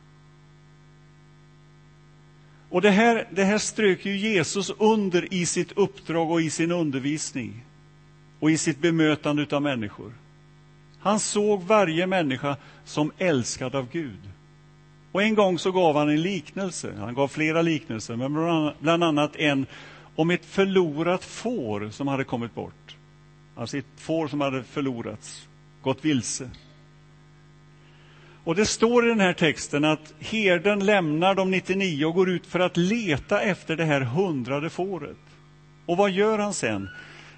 Och 2.69 2.81
det 2.81 2.89
här, 2.89 3.27
det 3.31 3.43
här 3.43 3.57
strök 3.57 4.05
ju 4.05 4.17
Jesus 4.17 4.71
under 4.77 5.33
i 5.33 5.45
sitt 5.45 5.71
uppdrag 5.71 6.31
och 6.31 6.41
i 6.41 6.49
sin 6.49 6.71
undervisning 6.71 7.65
och 8.39 8.51
i 8.51 8.57
sitt 8.57 8.79
bemötande 8.79 9.47
av 9.51 9.61
människor. 9.61 10.13
Han 10.99 11.19
såg 11.19 11.63
varje 11.63 12.07
människa 12.07 12.57
som 12.85 13.11
älskad 13.17 13.75
av 13.75 13.91
Gud. 13.91 14.19
Och 15.11 15.23
en 15.23 15.35
gång 15.35 15.59
så 15.59 15.71
gav 15.71 15.95
han 15.95 16.09
en 16.09 16.21
liknelse, 16.21 16.93
han 16.99 17.13
gav 17.13 17.27
flera 17.27 17.61
liknelser, 17.61 18.15
men 18.15 18.33
bland 18.79 19.03
annat 19.03 19.35
en 19.35 19.65
om 20.15 20.29
ett 20.29 20.45
förlorat 20.45 21.23
får 21.23 21.89
som 21.89 22.07
hade 22.07 22.23
kommit 22.23 22.55
bort. 22.55 22.95
Alltså 23.55 23.77
ett 23.77 23.85
får 23.97 24.27
som 24.27 24.41
hade 24.41 24.63
förlorats, 24.63 25.47
gått 25.81 26.05
vilse. 26.05 26.49
Och 28.49 28.55
det 28.55 28.65
står 28.65 29.05
i 29.05 29.09
den 29.09 29.19
här 29.19 29.33
texten 29.33 29.85
att 29.85 30.13
herden 30.19 30.85
lämnar 30.85 31.35
de 31.35 31.51
99 31.51 32.05
och 32.05 32.13
går 32.13 32.29
ut 32.29 32.45
för 32.45 32.59
att 32.59 32.77
leta 32.77 33.41
efter 33.41 33.75
det 33.75 33.85
här 33.85 34.01
hundrade 34.01 34.69
fåret. 34.69 35.17
Och 35.85 35.97
vad 35.97 36.11
gör 36.11 36.39
han 36.39 36.53
sen? 36.53 36.89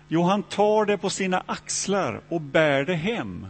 Jo, 0.07 0.23
han 0.23 0.43
tar 0.43 0.85
det 0.85 0.97
på 0.97 1.09
sina 1.09 1.43
axlar 1.45 2.21
och 2.29 2.41
bär 2.41 2.85
det 2.85 2.95
hem. 2.95 3.47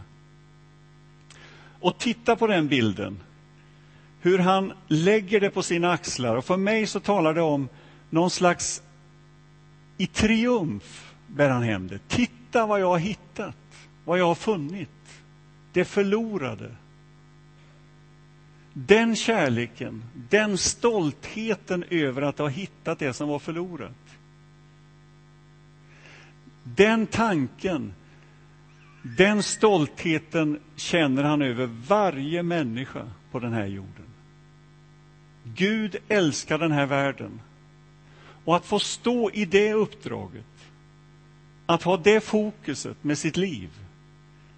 Och 1.80 1.98
titta 1.98 2.36
på 2.36 2.46
den 2.46 2.68
bilden. 2.68 3.20
Hur 4.20 4.38
han 4.38 4.72
lägger 4.88 5.40
det 5.40 5.50
på 5.50 5.62
sina 5.62 5.92
axlar. 5.92 6.36
Och 6.36 6.44
för 6.44 6.56
mig 6.56 6.86
så 6.86 7.00
talar 7.00 7.34
det 7.34 7.42
om 7.42 7.68
någon 8.10 8.30
slags... 8.30 8.82
I 9.96 10.06
triumf 10.06 11.14
bär 11.26 11.48
han 11.48 11.62
hem 11.62 11.88
det. 11.88 12.08
Titta 12.08 12.66
vad 12.66 12.80
jag 12.80 12.88
har 12.88 12.98
hittat, 12.98 13.56
vad 14.04 14.18
jag 14.18 14.26
har 14.26 14.34
funnit. 14.34 15.22
Det 15.72 15.84
förlorade. 15.84 16.70
Den 18.74 19.16
kärleken, 19.16 20.04
den 20.30 20.58
stoltheten 20.58 21.84
över 21.90 22.22
att 22.22 22.38
ha 22.38 22.48
hittat 22.48 22.98
det 22.98 23.12
som 23.12 23.28
var 23.28 23.38
förlorat. 23.38 24.16
Den 26.64 27.06
tanken, 27.06 27.94
den 29.02 29.42
stoltheten 29.42 30.60
känner 30.76 31.22
han 31.22 31.42
över 31.42 31.66
varje 31.66 32.42
människa 32.42 33.10
på 33.30 33.38
den 33.38 33.52
här 33.52 33.66
jorden. 33.66 34.06
Gud 35.44 35.96
älskar 36.08 36.58
den 36.58 36.72
här 36.72 36.86
världen. 36.86 37.40
Och 38.44 38.56
att 38.56 38.66
få 38.66 38.78
stå 38.78 39.30
i 39.30 39.44
det 39.44 39.72
uppdraget, 39.72 40.44
att 41.66 41.82
ha 41.82 41.96
det 41.96 42.20
fokuset 42.20 43.04
med 43.04 43.18
sitt 43.18 43.36
liv, 43.36 43.70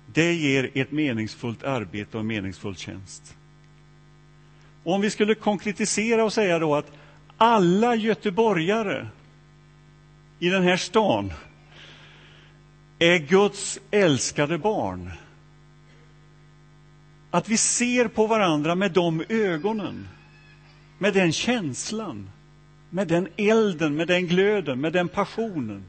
det 0.06 0.34
ger 0.34 0.70
ett 0.74 0.92
meningsfullt 0.92 1.62
arbete 1.62 2.16
och 2.16 2.20
en 2.20 2.26
meningsfull 2.26 2.76
tjänst. 2.76 3.36
Och 4.84 4.94
om 4.94 5.00
vi 5.00 5.10
skulle 5.10 5.34
konkretisera 5.34 6.24
och 6.24 6.32
säga 6.32 6.58
då 6.58 6.74
att 6.74 6.92
alla 7.36 7.94
göteborgare 7.94 9.06
i 10.38 10.48
den 10.48 10.62
här 10.62 10.76
stan 10.76 11.32
är 12.98 13.18
Guds 13.18 13.80
älskade 13.90 14.58
barn. 14.58 15.10
Att 17.30 17.48
vi 17.48 17.56
ser 17.56 18.08
på 18.08 18.26
varandra 18.26 18.74
med 18.74 18.92
de 18.92 19.24
ögonen, 19.28 20.08
med 20.98 21.14
den 21.14 21.32
känslan, 21.32 22.30
med 22.90 23.08
den 23.08 23.28
elden, 23.36 23.94
med 23.94 24.08
den 24.08 24.26
glöden, 24.26 24.80
med 24.80 24.92
den 24.92 25.08
passionen. 25.08 25.84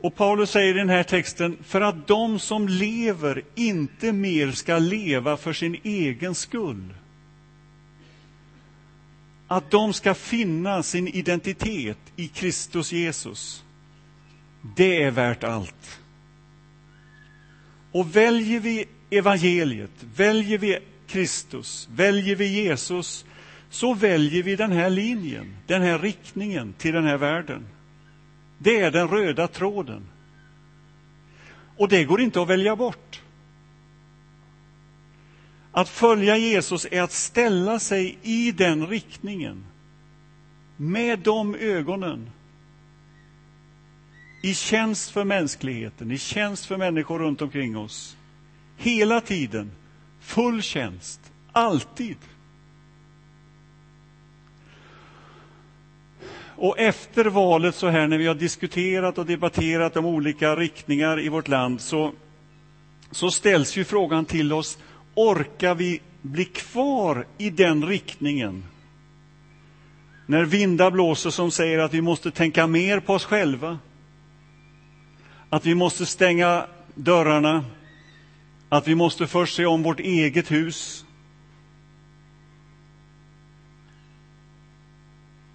Och 0.00 0.14
Paulus 0.14 0.50
säger 0.50 0.74
i 0.74 0.78
den 0.78 0.88
här 0.88 1.02
texten, 1.02 1.56
för 1.62 1.80
att 1.80 2.06
de 2.06 2.38
som 2.38 2.68
lever 2.68 3.42
inte 3.54 4.12
mer 4.12 4.50
ska 4.52 4.78
leva 4.78 5.36
för 5.36 5.52
sin 5.52 5.76
egen 5.82 6.34
skull. 6.34 6.94
Att 9.46 9.70
de 9.70 9.92
ska 9.92 10.14
finna 10.14 10.82
sin 10.82 11.08
identitet 11.08 11.98
i 12.16 12.28
Kristus 12.28 12.92
Jesus. 12.92 13.64
Det 14.76 15.02
är 15.02 15.10
värt 15.10 15.44
allt. 15.44 16.00
Och 17.92 18.16
väljer 18.16 18.60
vi 18.60 18.84
evangeliet, 19.10 19.90
väljer 20.16 20.58
vi 20.58 20.78
Kristus, 21.06 21.88
väljer 21.92 22.36
vi 22.36 22.46
Jesus, 22.46 23.24
så 23.70 23.94
väljer 23.94 24.42
vi 24.42 24.56
den 24.56 24.72
här 24.72 24.90
linjen, 24.90 25.56
den 25.66 25.82
här 25.82 25.98
riktningen 25.98 26.74
till 26.78 26.94
den 26.94 27.04
här 27.04 27.16
världen. 27.16 27.66
Det 28.62 28.80
är 28.80 28.90
den 28.90 29.08
röda 29.08 29.48
tråden. 29.48 30.02
Och 31.76 31.88
det 31.88 32.04
går 32.04 32.20
inte 32.20 32.42
att 32.42 32.48
välja 32.48 32.76
bort. 32.76 33.22
Att 35.72 35.88
följa 35.88 36.36
Jesus 36.36 36.86
är 36.90 37.02
att 37.02 37.12
ställa 37.12 37.78
sig 37.78 38.18
i 38.22 38.52
den 38.52 38.86
riktningen, 38.86 39.64
med 40.76 41.18
de 41.18 41.54
ögonen, 41.54 42.30
i 44.42 44.54
tjänst 44.54 45.10
för 45.10 45.24
mänskligheten, 45.24 46.10
i 46.10 46.18
tjänst 46.18 46.66
för 46.66 46.76
människor 46.76 47.18
runt 47.18 47.42
omkring 47.42 47.76
oss. 47.76 48.16
Hela 48.76 49.20
tiden, 49.20 49.70
full 50.20 50.62
tjänst, 50.62 51.20
alltid. 51.52 52.16
Och 56.62 56.78
efter 56.78 57.24
valet, 57.24 57.74
så 57.74 57.88
här 57.88 58.06
när 58.06 58.18
vi 58.18 58.26
har 58.26 58.34
diskuterat 58.34 59.18
och 59.18 59.26
debatterat 59.26 59.96
om 59.96 60.04
olika 60.06 60.56
riktningar 60.56 61.20
i 61.20 61.28
vårt 61.28 61.48
land, 61.48 61.80
så, 61.80 62.12
så 63.10 63.30
ställs 63.30 63.76
ju 63.76 63.84
frågan 63.84 64.24
till 64.24 64.52
oss, 64.52 64.78
orkar 65.14 65.74
vi 65.74 66.00
bli 66.22 66.44
kvar 66.44 67.26
i 67.38 67.50
den 67.50 67.84
riktningen? 67.84 68.64
När 70.26 70.44
vindar 70.44 70.90
blåser 70.90 71.30
som 71.30 71.50
säger 71.50 71.78
att 71.78 71.94
vi 71.94 72.00
måste 72.00 72.30
tänka 72.30 72.66
mer 72.66 73.00
på 73.00 73.14
oss 73.14 73.24
själva, 73.24 73.78
att 75.50 75.66
vi 75.66 75.74
måste 75.74 76.06
stänga 76.06 76.66
dörrarna, 76.94 77.64
att 78.68 78.88
vi 78.88 78.94
måste 78.94 79.26
först 79.26 79.56
se 79.56 79.66
om 79.66 79.82
vårt 79.82 80.00
eget 80.00 80.50
hus, 80.50 81.04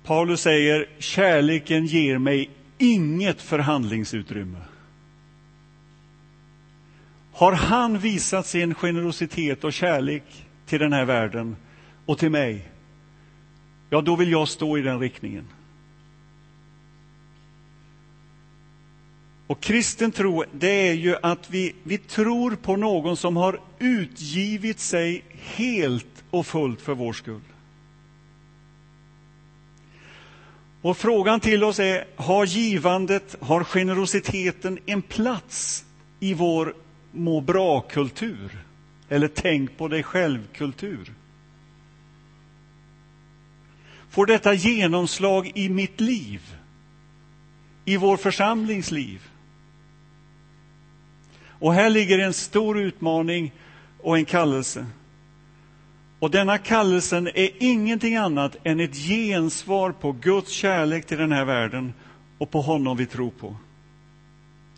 Paulus 0.05 0.41
säger, 0.41 0.89
kärleken 0.99 1.85
ger 1.85 2.17
mig 2.17 2.49
inget 2.77 3.41
förhandlingsutrymme. 3.41 4.59
Har 7.31 7.51
han 7.51 7.99
visat 7.99 8.47
sin 8.47 8.75
generositet 8.75 9.63
och 9.63 9.73
kärlek 9.73 10.23
till 10.65 10.79
den 10.79 10.93
här 10.93 11.05
världen 11.05 11.55
och 12.05 12.17
till 12.17 12.29
mig, 12.29 12.69
ja, 13.89 14.01
då 14.01 14.15
vill 14.15 14.31
jag 14.31 14.47
stå 14.47 14.77
i 14.77 14.81
den 14.81 14.99
riktningen. 14.99 15.47
Och 19.47 19.59
kristen 19.59 20.11
tro, 20.11 20.43
det 20.51 20.89
är 20.89 20.93
ju 20.93 21.15
att 21.21 21.49
vi, 21.49 21.75
vi 21.83 21.97
tror 21.97 22.55
på 22.55 22.75
någon 22.75 23.17
som 23.17 23.37
har 23.37 23.59
utgivit 23.79 24.79
sig 24.79 25.23
helt 25.33 26.23
och 26.29 26.47
fullt 26.47 26.81
för 26.81 26.93
vår 26.93 27.13
skull. 27.13 27.41
Och 30.85 30.97
frågan 30.97 31.39
till 31.39 31.63
oss 31.63 31.79
är, 31.79 32.05
har 32.15 32.45
givandet, 32.45 33.35
har 33.39 33.63
generositeten 33.63 34.79
en 34.85 35.01
plats 35.01 35.85
i 36.19 36.33
vår 36.33 36.75
må 37.11 37.41
bra-kultur? 37.41 38.65
Eller 39.09 39.27
tänk 39.27 39.77
på 39.77 39.87
dig 39.87 40.03
själv-kultur? 40.03 41.13
Får 44.09 44.25
detta 44.25 44.53
genomslag 44.53 45.51
i 45.55 45.69
mitt 45.69 46.01
liv? 46.01 46.41
I 47.85 47.97
vår 47.97 48.17
församlingsliv? 48.17 49.29
Och 51.47 51.73
här 51.73 51.89
ligger 51.89 52.19
en 52.19 52.33
stor 52.33 52.79
utmaning 52.79 53.53
och 54.01 54.17
en 54.17 54.25
kallelse. 54.25 54.85
Och 56.25 56.31
denna 56.31 56.57
kallelsen 56.57 57.27
är 57.27 57.49
ingenting 57.59 58.15
annat 58.15 58.55
än 58.63 58.79
ett 58.79 58.95
gensvar 58.95 59.91
på 59.91 60.11
Guds 60.11 60.51
kärlek 60.51 61.05
till 61.05 61.17
den 61.17 61.31
här 61.31 61.45
världen 61.45 61.93
och 62.37 62.51
på 62.51 62.61
honom 62.61 62.97
vi 62.97 63.05
tror 63.05 63.31
på. 63.31 63.55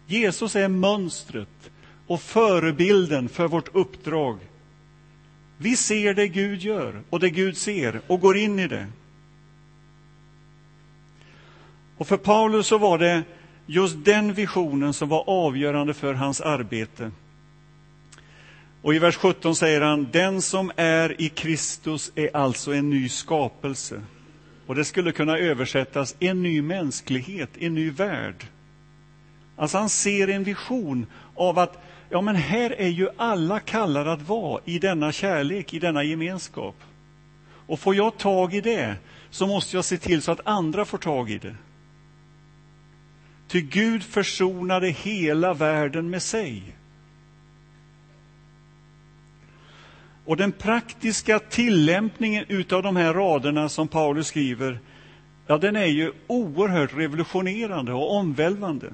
Jesus 0.07 0.55
är 0.55 0.67
mönstret 0.67 1.69
och 2.07 2.21
förebilden 2.21 3.29
för 3.29 3.47
vårt 3.47 3.75
uppdrag. 3.75 4.37
Vi 5.57 5.75
ser 5.75 6.13
det 6.13 6.27
Gud 6.27 6.61
gör 6.61 7.01
och 7.09 7.19
det 7.19 7.29
Gud 7.29 7.57
ser 7.57 8.01
och 8.07 8.19
går 8.21 8.37
in 8.37 8.59
i 8.59 8.67
det. 8.67 8.87
Och 11.97 12.07
för 12.07 12.17
Paulus 12.17 12.67
så 12.67 12.77
var 12.77 12.97
det 12.97 13.23
just 13.65 14.05
den 14.05 14.33
visionen 14.33 14.93
som 14.93 15.09
var 15.09 15.23
avgörande 15.29 15.93
för 15.93 16.13
hans 16.13 16.41
arbete. 16.41 17.11
Och 18.81 18.95
i 18.95 18.99
vers 18.99 19.15
17 19.15 19.55
säger 19.55 19.81
han, 19.81 20.07
den 20.11 20.41
som 20.41 20.71
är 20.75 21.21
i 21.21 21.29
Kristus 21.29 22.11
är 22.15 22.35
alltså 22.35 22.73
en 22.73 22.89
ny 22.89 23.09
skapelse. 23.09 24.01
Och 24.67 24.75
det 24.75 24.85
skulle 24.85 25.11
kunna 25.11 25.37
översättas 25.37 26.15
en 26.19 26.43
ny 26.43 26.61
mänsklighet, 26.61 27.49
en 27.59 27.75
ny 27.75 27.89
värld. 27.89 28.45
Alltså 29.55 29.77
han 29.77 29.89
ser 29.89 30.27
en 30.27 30.43
vision 30.43 31.05
av 31.35 31.59
att 31.59 31.83
ja, 32.09 32.21
men 32.21 32.35
här 32.35 32.69
är 32.69 32.87
ju 32.87 33.09
alla 33.17 33.59
kallade 33.59 34.11
att 34.11 34.27
vara 34.27 34.61
i 34.65 34.79
denna 34.79 35.11
kärlek, 35.11 35.73
i 35.73 35.79
denna 35.79 36.03
gemenskap. 36.03 36.75
Och 37.67 37.79
får 37.79 37.95
jag 37.95 38.17
tag 38.17 38.53
i 38.53 38.61
det 38.61 38.95
så 39.29 39.47
måste 39.47 39.77
jag 39.77 39.85
se 39.85 39.97
till 39.97 40.21
så 40.21 40.31
att 40.31 40.47
andra 40.47 40.85
får 40.85 40.97
tag 40.97 41.31
i 41.31 41.37
det. 41.37 41.55
Ty 43.47 43.61
Gud 43.61 44.03
försonade 44.03 44.87
hela 44.87 45.53
världen 45.53 46.09
med 46.09 46.23
sig. 46.23 46.76
Och 50.27 50.37
den 50.37 50.51
praktiska 50.51 51.39
tillämpningen 51.39 52.45
utav 52.47 52.83
de 52.83 52.95
här 52.95 53.13
raderna 53.13 53.69
som 53.69 53.87
Paulus 53.87 54.27
skriver, 54.27 54.79
ja, 55.47 55.57
den 55.57 55.75
är 55.75 55.85
ju 55.85 56.11
oerhört 56.27 56.97
revolutionerande 56.97 57.93
och 57.93 58.15
omvälvande. 58.15 58.93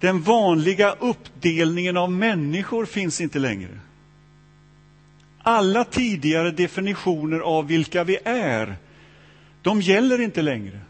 Den 0.00 0.22
vanliga 0.22 0.92
uppdelningen 0.92 1.96
av 1.96 2.12
människor 2.12 2.86
finns 2.86 3.20
inte 3.20 3.38
längre. 3.38 3.80
Alla 5.42 5.84
tidigare 5.84 6.50
definitioner 6.50 7.40
av 7.40 7.66
vilka 7.66 8.04
vi 8.04 8.18
är, 8.24 8.76
de 9.62 9.80
gäller 9.80 10.20
inte 10.20 10.42
längre. 10.42 10.80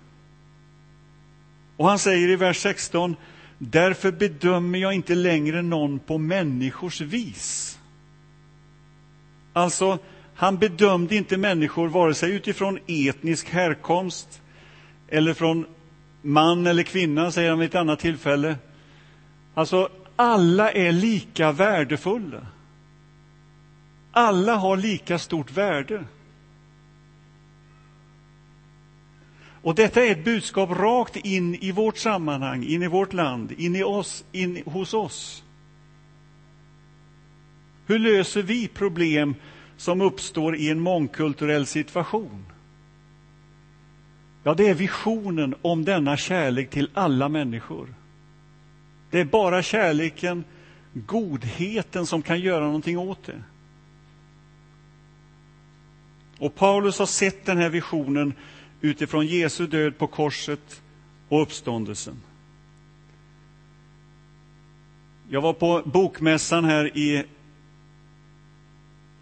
Och 1.77 1.89
han 1.89 1.99
säger 1.99 2.29
i 2.29 2.37
vers 2.37 2.61
16, 2.61 3.17
därför 3.59 4.13
bedömer 4.13 4.79
jag 4.79 4.95
inte 4.95 5.15
längre 5.15 5.63
någon 5.63 5.99
på 5.99 6.19
människors 6.19 7.01
vis. 7.01 7.79
Alltså, 9.53 9.99
han 10.35 10.59
bedömde 10.59 11.17
inte 11.17 11.37
människor 11.37 11.89
vare 11.89 12.15
sig 12.15 12.33
utifrån 12.33 12.79
etnisk 12.87 13.49
härkomst 13.49 14.43
eller 15.09 15.35
från 15.35 15.67
man 16.23 16.67
eller 16.67 16.83
kvinna, 16.83 17.31
säger 17.31 17.51
han 17.51 17.59
vid 17.59 17.69
ett 17.69 17.75
annat 17.75 17.99
tillfälle. 17.99 18.57
Alltså, 19.55 19.89
alla 20.17 20.71
är 20.71 20.93
lika 20.93 21.53
värdefulla. 21.53 22.47
Alla 24.13 24.57
har 24.57 24.77
lika 24.77 25.19
stort 25.19 25.51
värde. 25.51 26.05
Och 29.63 29.75
detta 29.75 30.05
är 30.05 30.11
ett 30.11 30.25
budskap 30.25 30.71
rakt 30.71 31.17
in 31.17 31.55
i 31.55 31.73
vårt 31.73 31.99
sammanhang, 31.99 32.65
in 32.65 32.83
i 32.83 32.89
vårt 32.89 33.13
land, 33.13 33.53
in 33.53 33.77
i 33.77 33.83
oss, 33.83 34.25
in 34.33 34.63
hos 34.67 34.95
oss. 34.95 35.43
Hur 37.93 37.99
löser 37.99 38.43
vi 38.43 38.69
problem 38.69 39.35
som 39.77 40.01
uppstår 40.01 40.57
i 40.57 40.71
en 40.71 40.81
mångkulturell 40.81 41.67
situation? 41.67 42.45
Ja, 44.43 44.55
det 44.55 44.69
är 44.69 44.75
visionen 44.75 45.55
om 45.63 45.85
denna 45.85 46.17
kärlek 46.17 46.71
till 46.71 46.91
alla 46.95 47.29
människor. 47.29 47.95
Det 49.11 49.21
är 49.21 49.25
bara 49.25 49.63
kärleken, 49.63 50.45
godheten 50.93 52.07
som 52.07 52.23
kan 52.23 52.41
göra 52.41 52.65
någonting 52.65 52.99
åt 52.99 53.25
det. 53.25 53.43
Och 56.39 56.55
Paulus 56.55 56.99
har 56.99 57.07
sett 57.07 57.47
den 57.47 57.59
här 57.59 57.69
visionen 57.69 58.35
utifrån 58.81 59.27
Jesu 59.27 59.67
död 59.67 59.99
på 59.99 60.07
korset 60.07 60.83
och 61.29 61.43
uppståndelsen. 61.43 62.23
Jag 65.29 65.41
var 65.41 65.53
på 65.53 65.83
bokmässan 65.85 66.65
här 66.65 66.97
i 66.97 67.25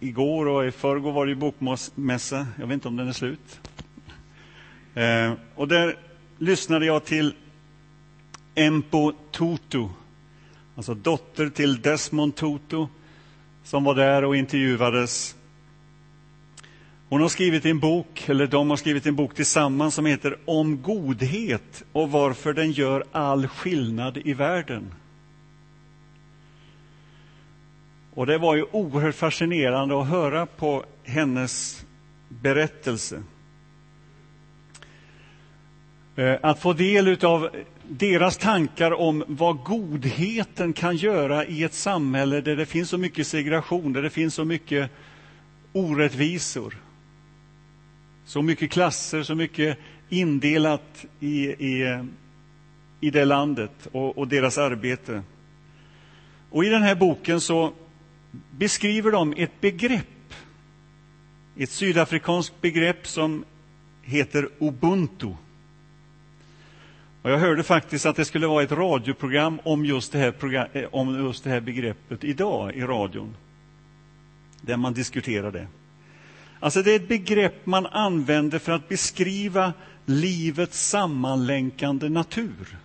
igår 0.01 0.47
och 0.47 0.65
i 0.65 0.71
förrgår 0.71 1.11
var 1.11 1.25
det 1.25 1.35
bokmässa. 1.35 2.47
Jag 2.59 2.67
vet 2.67 2.73
inte 2.73 2.87
om 2.87 2.95
den 2.95 3.07
är 3.07 3.13
slut. 3.13 3.59
Eh, 4.93 5.33
och 5.55 5.67
där 5.67 5.97
lyssnade 6.37 6.85
jag 6.85 7.05
till 7.05 7.33
Empo 8.55 9.11
Tutu, 9.31 9.87
alltså 10.75 10.93
dotter 10.93 11.49
till 11.49 11.81
Desmond 11.81 12.35
Tutu, 12.35 12.87
som 13.63 13.83
var 13.83 13.95
där 13.95 14.23
och 14.23 14.35
intervjuades. 14.35 15.35
Hon 17.09 17.21
har 17.21 17.29
skrivit 17.29 17.65
en 17.65 17.79
bok, 17.79 18.29
eller 18.29 18.47
de 18.47 18.69
har 18.69 18.77
skrivit 18.77 19.05
en 19.05 19.15
bok 19.15 19.35
tillsammans 19.35 19.95
som 19.95 20.05
heter 20.05 20.37
Om 20.45 20.81
godhet 20.81 21.83
och 21.91 22.11
varför 22.11 22.53
den 22.53 22.71
gör 22.71 23.03
all 23.11 23.47
skillnad 23.47 24.17
i 24.17 24.33
världen. 24.33 24.93
Och 28.13 28.25
det 28.25 28.37
var 28.37 28.55
ju 28.55 28.65
oerhört 28.71 29.15
fascinerande 29.15 30.01
att 30.01 30.07
höra 30.07 30.45
på 30.45 30.85
hennes 31.03 31.85
berättelse. 32.29 33.23
Eh, 36.15 36.37
att 36.41 36.59
få 36.59 36.73
del 36.73 37.25
av 37.25 37.49
deras 37.87 38.37
tankar 38.37 38.91
om 38.91 39.23
vad 39.27 39.63
godheten 39.63 40.73
kan 40.73 40.95
göra 40.95 41.45
i 41.45 41.63
ett 41.63 41.73
samhälle 41.73 42.41
där 42.41 42.55
det 42.55 42.65
finns 42.65 42.89
så 42.89 42.97
mycket 42.97 43.27
segregation, 43.27 43.93
där 43.93 44.01
det 44.01 44.09
finns 44.09 44.33
så 44.33 44.45
mycket 44.45 44.91
orättvisor. 45.73 46.77
Så 48.25 48.41
mycket 48.41 48.71
klasser, 48.71 49.23
så 49.23 49.35
mycket 49.35 49.77
indelat 50.09 51.05
i, 51.19 51.47
i, 51.47 51.99
i 52.99 53.09
det 53.09 53.25
landet 53.25 53.87
och, 53.91 54.17
och 54.17 54.27
deras 54.27 54.57
arbete. 54.57 55.23
Och 56.49 56.65
i 56.65 56.69
den 56.69 56.81
här 56.81 56.95
boken 56.95 57.41
så 57.41 57.73
beskriver 58.51 59.11
de 59.11 59.33
ett 59.37 59.61
begrepp, 59.61 60.33
ett 61.57 61.69
sydafrikanskt 61.69 62.61
begrepp 62.61 63.07
som 63.07 63.45
heter 64.01 64.49
ubuntu. 64.59 65.33
Och 67.21 67.31
jag 67.31 67.37
hörde 67.37 67.63
faktiskt 67.63 68.05
att 68.05 68.15
det 68.15 68.25
skulle 68.25 68.47
vara 68.47 68.63
ett 68.63 68.71
radioprogram 68.71 69.59
om 69.63 69.85
just 69.85 70.11
det 70.11 70.19
här, 70.19 70.31
program, 70.31 70.67
eh, 70.73 70.85
om 70.91 71.25
just 71.25 71.43
det 71.43 71.49
här 71.49 71.59
begreppet 71.59 72.23
idag 72.23 72.75
i 72.75 72.81
radion, 72.81 73.35
där 74.61 74.77
man 74.77 74.93
diskuterar 74.93 75.51
det. 75.51 75.67
Alltså 76.59 76.81
det 76.81 76.91
är 76.91 76.95
ett 76.95 77.07
begrepp 77.07 77.65
man 77.65 77.85
använder 77.85 78.59
för 78.59 78.71
att 78.71 78.89
beskriva 78.89 79.73
livets 80.05 80.87
sammanlänkande 80.87 82.09
natur. 82.09 82.77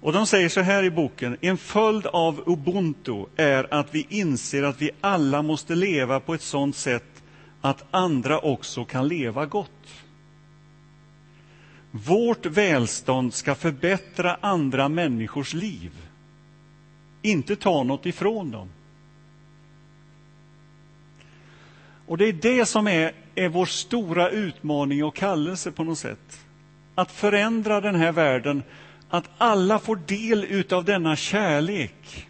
Och 0.00 0.12
de 0.12 0.26
säger 0.26 0.48
så 0.48 0.60
här 0.60 0.82
i 0.82 0.90
boken, 0.90 1.36
en 1.40 1.56
följd 1.56 2.06
av 2.06 2.42
ubuntu 2.46 3.24
är 3.36 3.74
att 3.74 3.94
vi 3.94 4.06
inser 4.08 4.62
att 4.62 4.82
vi 4.82 4.90
alla 5.00 5.42
måste 5.42 5.74
leva 5.74 6.20
på 6.20 6.34
ett 6.34 6.42
sådant 6.42 6.76
sätt 6.76 7.22
att 7.60 7.84
andra 7.90 8.38
också 8.38 8.84
kan 8.84 9.08
leva 9.08 9.46
gott. 9.46 10.04
Vårt 11.90 12.46
välstånd 12.46 13.34
ska 13.34 13.54
förbättra 13.54 14.38
andra 14.40 14.88
människors 14.88 15.54
liv, 15.54 15.92
inte 17.22 17.56
ta 17.56 17.82
något 17.82 18.06
ifrån 18.06 18.50
dem. 18.50 18.68
Och 22.06 22.18
det 22.18 22.24
är 22.24 22.32
det 22.32 22.66
som 22.66 22.88
är, 22.88 23.12
är 23.34 23.48
vår 23.48 23.66
stora 23.66 24.30
utmaning 24.30 25.04
och 25.04 25.16
kallelse 25.16 25.72
på 25.72 25.84
något 25.84 25.98
sätt. 25.98 26.44
Att 26.94 27.12
förändra 27.12 27.80
den 27.80 27.94
här 27.94 28.12
världen, 28.12 28.62
att 29.10 29.30
alla 29.38 29.78
får 29.78 29.96
del 30.06 30.64
av 30.72 30.84
denna 30.84 31.16
kärlek. 31.16 32.28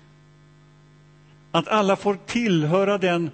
Att 1.50 1.68
alla 1.68 1.96
får 1.96 2.18
tillhöra 2.26 2.98
den, 2.98 3.30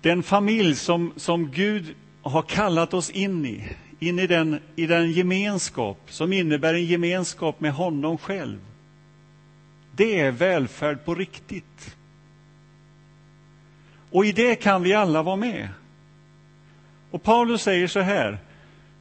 den 0.00 0.22
familj 0.22 0.74
som, 0.74 1.12
som 1.16 1.50
Gud 1.50 1.94
har 2.22 2.42
kallat 2.42 2.94
oss 2.94 3.10
in 3.10 3.46
i. 3.46 3.68
In 3.98 4.18
i 4.18 4.26
den, 4.26 4.60
i 4.76 4.86
den 4.86 5.12
gemenskap 5.12 6.00
som 6.06 6.32
innebär 6.32 6.74
en 6.74 6.84
gemenskap 6.84 7.60
med 7.60 7.72
honom 7.72 8.18
själv. 8.18 8.58
Det 9.96 10.20
är 10.20 10.30
välfärd 10.30 11.04
på 11.04 11.14
riktigt. 11.14 11.96
Och 14.10 14.26
i 14.26 14.32
det 14.32 14.54
kan 14.54 14.82
vi 14.82 14.94
alla 14.94 15.22
vara 15.22 15.36
med. 15.36 15.68
Och 17.10 17.22
Paulus 17.22 17.62
säger 17.62 17.86
så 17.86 18.00
här 18.00 18.38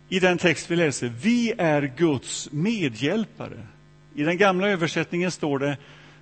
i 0.10 0.19
den 0.19 0.38
text 0.38 0.72
vi 0.72 0.76
läser. 0.76 1.12
Vi 1.22 1.54
är 1.58 1.93
Guds 1.98 2.50
medhjälpare. 2.52 3.67
I 4.15 4.24
den 4.24 4.38
gamla 4.38 4.69
översättningen 4.69 5.32
står 5.32 5.60
det 5.60 5.78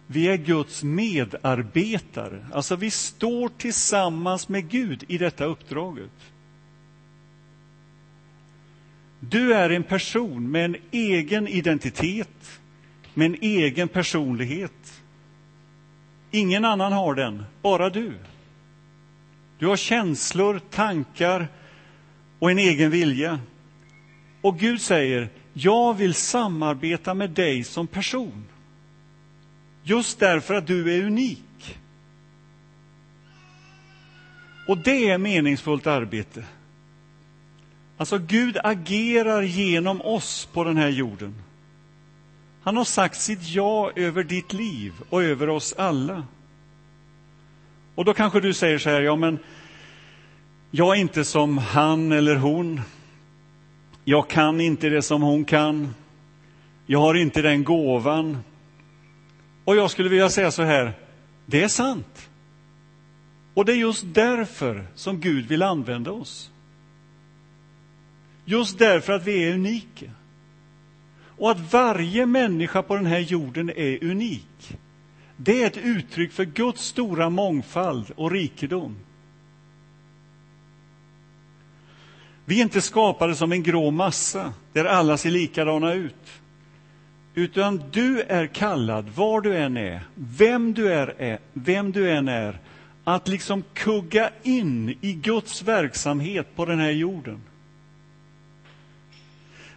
vi 0.08 0.28
är 0.28 0.38
Guds 0.38 0.84
medarbetare. 0.84 2.46
Alltså 2.54 2.76
vi 2.76 2.92
står 2.92 3.50
tillsammans 3.50 4.50
med 4.50 4.70
Gud 4.70 5.04
i 5.08 5.18
detta 5.18 5.46
uppdraget. 5.46 6.12
Du 9.20 9.54
är 9.54 9.70
en 9.70 9.84
person 9.84 10.52
med 10.52 10.66
en 10.66 10.76
egen 10.92 11.48
identitet, 11.48 12.60
med 13.14 13.26
en 13.26 13.38
egen 13.42 13.88
personlighet. 13.88 15.02
Ingen 16.32 16.66
annan 16.66 16.92
har 16.92 17.16
den, 17.16 17.44
bara 17.62 17.90
du. 17.90 18.14
Du 19.60 19.68
har 19.68 19.78
känslor, 19.78 20.62
tankar 20.70 21.48
och 22.40 22.52
en 22.52 22.60
egen 22.60 22.92
vilja. 22.92 23.40
Och 24.42 24.60
Gud 24.60 24.82
säger, 24.82 25.30
jag 25.54 25.94
vill 25.94 26.14
samarbeta 26.14 27.14
med 27.14 27.30
dig 27.30 27.64
som 27.64 27.88
person. 27.88 28.46
Just 29.84 30.20
därför 30.20 30.54
att 30.54 30.68
du 30.68 30.96
är 30.96 31.04
unik. 31.06 31.78
Och 34.68 34.78
det 34.78 35.10
är 35.10 35.18
meningsfullt 35.18 35.88
arbete. 35.88 36.44
Alltså, 37.98 38.18
Gud 38.18 38.58
agerar 38.64 39.42
genom 39.42 40.02
oss 40.02 40.50
på 40.54 40.64
den 40.64 40.78
här 40.78 40.90
jorden. 40.90 41.36
Han 42.64 42.78
har 42.78 42.84
sagt 42.84 43.22
sitt 43.22 43.50
ja 43.50 43.92
över 43.96 44.24
ditt 44.24 44.54
liv 44.54 44.94
och 45.10 45.24
över 45.24 45.50
oss 45.50 45.74
alla. 45.78 46.24
Och 47.96 48.06
då 48.06 48.14
kanske 48.14 48.40
du 48.40 48.54
säger 48.54 48.78
så 48.78 48.90
här, 48.90 49.02
ja 49.02 49.16
men 49.16 49.40
jag 50.72 50.96
är 50.96 51.02
inte 51.02 51.26
som 51.26 51.58
han 51.58 52.12
eller 52.12 52.36
hon. 52.36 52.82
Jag 54.10 54.30
kan 54.30 54.62
inte 54.62 54.90
det 54.90 55.02
som 55.02 55.22
hon 55.22 55.46
kan. 55.46 55.96
Jag 56.86 57.00
har 57.00 57.16
inte 57.16 57.42
den 57.42 57.64
gåvan. 57.64 58.38
Och 59.66 59.76
jag 59.76 59.92
skulle 59.92 60.10
vilja 60.10 60.30
säga 60.30 60.52
så 60.52 60.64
här, 60.64 60.94
det 61.46 61.64
är 61.64 61.68
sant. 61.68 62.30
Och 63.54 63.66
det 63.66 63.74
är 63.74 63.76
just 63.76 64.04
därför 64.08 64.88
som 64.96 65.20
Gud 65.20 65.48
vill 65.48 65.64
använda 65.64 66.12
oss. 66.12 66.52
Just 68.46 68.80
därför 68.80 69.14
att 69.14 69.28
vi 69.28 69.44
är 69.44 69.54
unika. 69.54 70.12
Och 71.38 71.52
att 71.52 71.74
varje 71.74 72.26
människa 72.26 72.82
på 72.82 72.96
den 72.96 73.06
här 73.06 73.20
jorden 73.20 73.70
är 73.70 74.04
unik. 74.04 74.78
Det 75.38 75.64
är 75.64 75.68
ett 75.68 75.78
uttryck 75.78 76.32
för 76.32 76.46
Guds 76.46 76.82
stora 76.82 77.30
mångfald 77.30 78.12
och 78.16 78.32
rikedom. 78.32 78.96
Vi 82.50 82.60
är 82.60 82.64
inte 82.64 82.82
skapade 82.82 83.36
som 83.36 83.52
en 83.52 83.64
grå 83.64 83.92
massa 83.92 84.54
där 84.74 84.86
alla 84.86 85.18
ser 85.18 85.32
likadana 85.32 85.94
ut. 85.94 86.42
Utan 87.36 87.84
du 87.92 88.22
är 88.22 88.48
kallad, 88.48 89.10
var 89.16 89.42
du 89.42 89.58
än 89.58 89.78
är, 89.78 90.02
vem 90.16 90.74
du, 90.74 90.94
är, 90.94 91.40
vem 91.54 91.92
du 91.92 92.12
än 92.12 92.28
är, 92.28 92.60
att 93.04 93.28
liksom 93.28 93.64
kugga 93.74 94.32
in 94.44 94.98
i 95.02 95.14
Guds 95.14 95.62
verksamhet 95.62 96.56
på 96.56 96.66
den 96.66 96.80
här 96.80 96.92
jorden. 96.92 97.42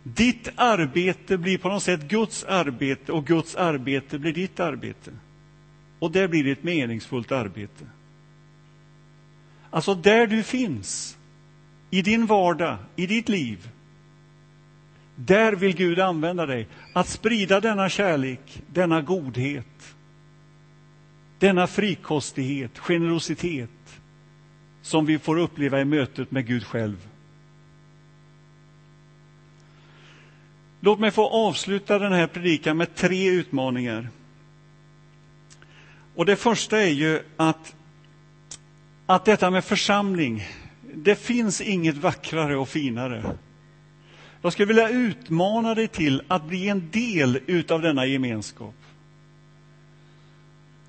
Ditt 0.02 0.48
arbete 0.56 1.38
blir 1.38 1.58
på 1.58 1.68
något 1.68 1.82
sätt 1.82 2.00
Guds 2.00 2.44
arbete 2.44 3.12
och 3.12 3.26
Guds 3.26 3.56
arbete 3.56 4.18
blir 4.18 4.32
ditt 4.32 4.60
arbete. 4.60 5.10
Och 5.98 6.10
det 6.10 6.28
blir 6.28 6.46
ett 6.46 6.62
meningsfullt 6.62 7.32
arbete. 7.32 7.84
Alltså 9.70 9.94
där 9.94 10.26
du 10.26 10.42
finns, 10.42 11.16
i 11.90 12.02
din 12.02 12.26
vardag, 12.26 12.76
i 12.96 13.06
ditt 13.06 13.28
liv. 13.28 13.68
Där 15.14 15.52
vill 15.52 15.76
Gud 15.76 16.00
använda 16.00 16.46
dig, 16.46 16.68
att 16.92 17.08
sprida 17.08 17.60
denna 17.60 17.88
kärlek, 17.88 18.62
denna 18.66 19.00
godhet, 19.00 19.94
denna 21.38 21.66
frikostighet, 21.66 22.78
generositet 22.78 23.70
som 24.82 25.06
vi 25.06 25.18
får 25.18 25.38
uppleva 25.38 25.80
i 25.80 25.84
mötet 25.84 26.30
med 26.30 26.46
Gud 26.46 26.64
själv. 26.64 27.08
Låt 30.80 30.98
mig 30.98 31.10
få 31.10 31.28
avsluta 31.28 31.98
den 31.98 32.12
här 32.12 32.26
predikan 32.26 32.76
med 32.76 32.94
tre 32.94 33.28
utmaningar. 33.28 34.08
Och 36.14 36.26
Det 36.26 36.36
första 36.36 36.80
är 36.80 36.90
ju 36.90 37.22
att, 37.36 37.74
att 39.06 39.24
detta 39.24 39.50
med 39.50 39.64
församling, 39.64 40.44
det 41.04 41.14
finns 41.14 41.60
inget 41.60 41.96
vackrare 41.96 42.56
och 42.56 42.68
finare. 42.68 43.36
Jag 44.42 44.52
skulle 44.52 44.66
vilja 44.66 44.88
utmana 44.88 45.74
dig 45.74 45.88
till 45.88 46.22
att 46.28 46.44
bli 46.44 46.68
en 46.68 46.90
del 46.90 47.40
av 47.68 47.82
denna 47.82 48.06
gemenskap. 48.06 48.74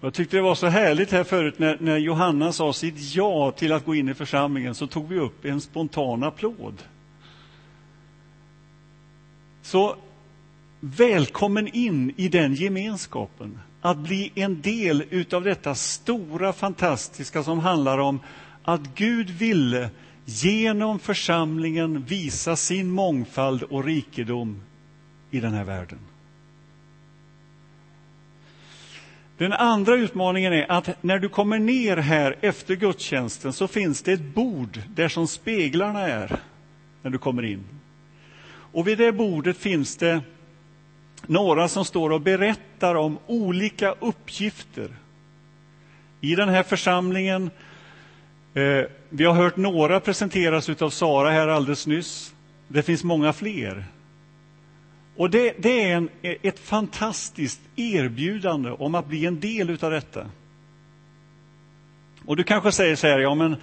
Jag 0.01 0.13
tyckte 0.13 0.37
det 0.37 0.41
var 0.41 0.55
så 0.55 0.67
härligt 0.67 1.11
här 1.11 1.23
förut 1.23 1.59
när, 1.59 1.77
när 1.79 1.97
Johanna 1.97 2.51
sa 2.51 2.73
sitt 2.73 3.15
ja 3.15 3.51
till 3.51 3.73
att 3.73 3.85
gå 3.85 3.95
in 3.95 4.09
i 4.09 4.13
församlingen 4.13 4.75
så 4.75 4.87
tog 4.87 5.07
vi 5.07 5.19
upp 5.19 5.45
en 5.45 5.61
spontan 5.61 6.23
applåd. 6.23 6.83
Så 9.61 9.95
välkommen 10.79 11.67
in 11.67 12.13
i 12.17 12.27
den 12.27 12.53
gemenskapen. 12.53 13.59
Att 13.81 13.97
bli 13.97 14.31
en 14.35 14.61
del 14.61 15.03
utav 15.09 15.43
detta 15.43 15.75
stora, 15.75 16.53
fantastiska 16.53 17.43
som 17.43 17.59
handlar 17.59 17.97
om 17.97 18.19
att 18.63 18.81
Gud 18.95 19.29
ville 19.29 19.89
genom 20.25 20.99
församlingen 20.99 22.03
visa 22.03 22.55
sin 22.55 22.91
mångfald 22.91 23.63
och 23.63 23.83
rikedom 23.83 24.61
i 25.31 25.39
den 25.39 25.53
här 25.53 25.63
världen. 25.63 25.99
Den 29.37 29.53
andra 29.53 29.95
utmaningen 29.95 30.53
är 30.53 30.71
att 30.71 31.03
när 31.03 31.19
du 31.19 31.29
kommer 31.29 31.59
ner 31.59 31.97
här 31.97 32.37
efter 32.41 32.75
gudstjänsten 32.75 33.53
så 33.53 33.67
finns 33.67 34.01
det 34.01 34.11
ett 34.11 34.35
bord 34.35 34.81
där 34.95 35.09
som 35.09 35.27
speglarna 35.27 35.99
är 35.99 36.39
när 37.01 37.11
du 37.11 37.17
kommer 37.17 37.45
in. 37.45 37.63
Och 38.71 38.87
vid 38.87 38.97
det 38.97 39.11
bordet 39.11 39.57
finns 39.57 39.97
det 39.97 40.21
några 41.27 41.67
som 41.67 41.85
står 41.85 42.09
och 42.09 42.21
berättar 42.21 42.95
om 42.95 43.17
olika 43.27 43.91
uppgifter 43.91 44.89
i 46.21 46.35
den 46.35 46.49
här 46.49 46.63
församlingen. 46.63 47.51
Eh, 48.53 48.85
vi 49.09 49.23
har 49.23 49.33
hört 49.33 49.57
några 49.57 49.99
presenteras 49.99 50.69
av 50.69 50.89
Sara 50.89 51.31
här 51.31 51.47
alldeles 51.47 51.87
nyss. 51.87 52.33
Det 52.67 52.83
finns 52.83 53.03
många 53.03 53.33
fler. 53.33 53.85
Och 55.15 55.29
det, 55.29 55.55
det 55.59 55.91
är 55.91 55.95
en, 55.95 56.09
ett 56.21 56.59
fantastiskt 56.59 57.61
erbjudande 57.75 58.71
om 58.71 58.95
att 58.95 59.07
bli 59.07 59.25
en 59.25 59.39
del 59.39 59.77
av 59.81 59.91
detta. 59.91 60.29
Och 62.25 62.37
du 62.37 62.43
kanske 62.43 62.71
säger 62.71 62.95
så 62.95 63.07
här, 63.07 63.19
ja 63.19 63.35
men 63.35 63.55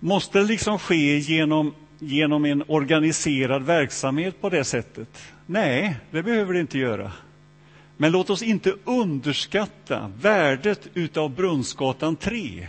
måste 0.00 0.38
det 0.38 0.44
liksom 0.44 0.78
ske 0.78 1.18
genom 1.18 1.74
genom 2.02 2.44
en 2.44 2.64
organiserad 2.66 3.62
verksamhet 3.62 4.40
på 4.40 4.48
det 4.48 4.64
sättet? 4.64 5.22
Nej, 5.46 5.96
det 6.10 6.22
behöver 6.22 6.54
det 6.54 6.60
inte 6.60 6.78
göra. 6.78 7.12
Men 7.96 8.12
låt 8.12 8.30
oss 8.30 8.42
inte 8.42 8.74
underskatta 8.84 10.12
värdet 10.20 10.88
utav 10.94 11.30
Brunnsgatan 11.30 12.16
3. 12.16 12.68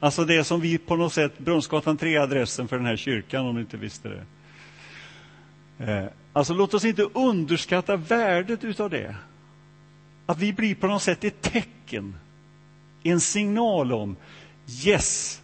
Alltså 0.00 0.24
det 0.24 0.44
som 0.44 0.60
vi 0.60 0.78
på 0.78 0.96
något 0.96 1.12
sätt, 1.12 1.38
Brunnsgatan 1.38 1.96
3 1.96 2.16
är 2.16 2.20
adressen 2.20 2.68
för 2.68 2.76
den 2.76 2.86
här 2.86 2.96
kyrkan 2.96 3.46
om 3.46 3.54
ni 3.54 3.60
inte 3.60 3.76
visste 3.76 4.08
det. 4.08 4.24
Eh, 5.78 6.08
alltså 6.32 6.54
låt 6.54 6.74
oss 6.74 6.84
inte 6.84 7.02
underskatta 7.02 7.96
värdet 7.96 8.64
utav 8.64 8.90
det. 8.90 9.16
Att 10.26 10.38
vi 10.38 10.52
blir 10.52 10.74
på 10.74 10.86
något 10.86 11.02
sätt 11.02 11.24
ett 11.24 11.42
tecken, 11.42 12.16
en 13.02 13.20
signal 13.20 13.92
om 13.92 14.16
yes, 14.84 15.42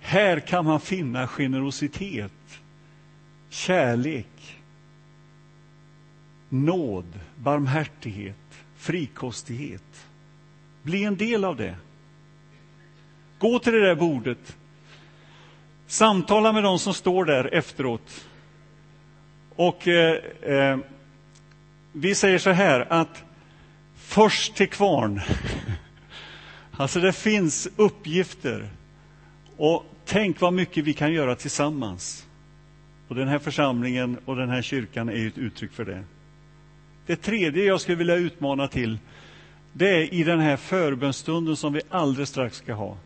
här 0.00 0.40
kan 0.40 0.64
man 0.64 0.80
finna 0.80 1.28
generositet, 1.28 2.60
kärlek, 3.48 4.60
nåd, 6.48 7.20
barmhärtighet, 7.36 8.36
frikostighet. 8.76 10.06
Bli 10.82 11.04
en 11.04 11.16
del 11.16 11.44
av 11.44 11.56
det. 11.56 11.76
Gå 13.38 13.58
till 13.58 13.72
det 13.72 13.86
där 13.86 13.94
bordet. 13.94 14.56
Samtala 15.86 16.52
med 16.52 16.62
de 16.62 16.78
som 16.78 16.94
står 16.94 17.24
där 17.24 17.54
efteråt. 17.54 18.26
Och 19.56 19.88
eh, 19.88 20.18
eh, 20.42 20.78
vi 21.92 22.14
säger 22.14 22.38
så 22.38 22.50
här 22.50 22.92
att 22.92 23.24
först 23.96 24.54
till 24.54 24.68
kvarn. 24.68 25.20
alltså 26.76 27.00
det 27.00 27.12
finns 27.12 27.68
uppgifter. 27.76 28.68
Och 29.56 29.84
Tänk 30.04 30.40
vad 30.40 30.52
mycket 30.52 30.84
vi 30.84 30.92
kan 30.92 31.12
göra 31.12 31.36
tillsammans. 31.36 32.26
Och 33.08 33.14
Den 33.14 33.28
här 33.28 33.38
församlingen 33.38 34.18
och 34.24 34.36
den 34.36 34.48
här 34.48 34.62
kyrkan 34.62 35.08
är 35.08 35.26
ett 35.26 35.38
uttryck 35.38 35.72
för 35.72 35.84
det. 35.84 36.04
Det 37.06 37.16
tredje 37.16 37.64
jag 37.64 37.80
skulle 37.80 37.96
vilja 37.96 38.14
utmana 38.14 38.68
till, 38.68 38.98
det 39.72 39.88
är 39.88 40.14
i 40.14 40.22
den 40.22 40.40
här 40.40 40.56
förbönstunden 40.56 41.56
som 41.56 41.72
vi 41.72 41.80
alldeles 41.90 42.28
strax 42.28 42.56
ska 42.56 42.74
ha. 42.74 42.96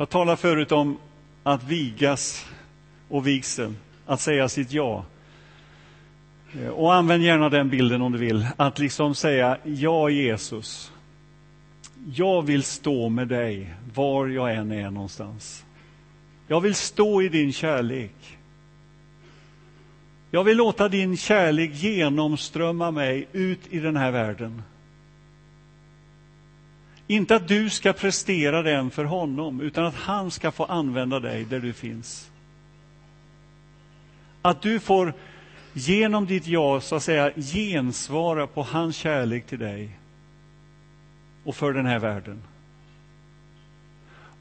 Jag 0.00 0.08
talade 0.08 0.36
förut 0.36 0.72
om 0.72 0.98
att 1.42 1.64
vigas 1.64 2.46
och 3.08 3.26
vigseln, 3.26 3.76
att 4.06 4.20
säga 4.20 4.48
sitt 4.48 4.72
ja. 4.72 5.04
Eh, 6.60 6.68
och 6.68 6.94
använd 6.94 7.22
gärna 7.22 7.48
den 7.48 7.70
bilden 7.70 8.02
om 8.02 8.12
du 8.12 8.18
vill, 8.18 8.46
att 8.56 8.78
liksom 8.78 9.14
säga 9.14 9.58
ja 9.64 10.10
Jesus. 10.10 10.92
Jag 12.14 12.42
vill 12.42 12.62
stå 12.62 13.08
med 13.08 13.28
dig 13.28 13.74
var 13.94 14.28
jag 14.28 14.54
än 14.54 14.72
är 14.72 14.90
någonstans. 14.90 15.64
Jag 16.46 16.60
vill 16.60 16.74
stå 16.74 17.22
i 17.22 17.28
din 17.28 17.52
kärlek. 17.52 18.38
Jag 20.30 20.44
vill 20.44 20.56
låta 20.56 20.88
din 20.88 21.16
kärlek 21.16 21.70
genomströmma 21.74 22.90
mig 22.90 23.26
ut 23.32 23.60
i 23.70 23.78
den 23.78 23.96
här 23.96 24.10
världen. 24.10 24.62
Inte 27.10 27.36
att 27.36 27.48
du 27.48 27.70
ska 27.70 27.92
prestera 27.92 28.62
den 28.62 28.90
för 28.90 29.04
honom, 29.04 29.60
utan 29.60 29.84
att 29.84 29.94
han 29.94 30.30
ska 30.30 30.50
få 30.50 30.64
använda 30.64 31.20
dig 31.20 31.44
där 31.44 31.60
du 31.60 31.72
finns. 31.72 32.30
Att 34.42 34.62
du 34.62 34.80
får 34.80 35.14
genom 35.72 36.26
ditt 36.26 36.46
ja, 36.46 36.80
så 36.80 36.96
att 36.96 37.02
säga, 37.02 37.32
gensvara 37.36 38.46
på 38.46 38.62
hans 38.62 38.96
kärlek 38.96 39.46
till 39.46 39.58
dig 39.58 39.98
och 41.44 41.56
för 41.56 41.72
den 41.72 41.86
här 41.86 41.98
världen. 41.98 42.42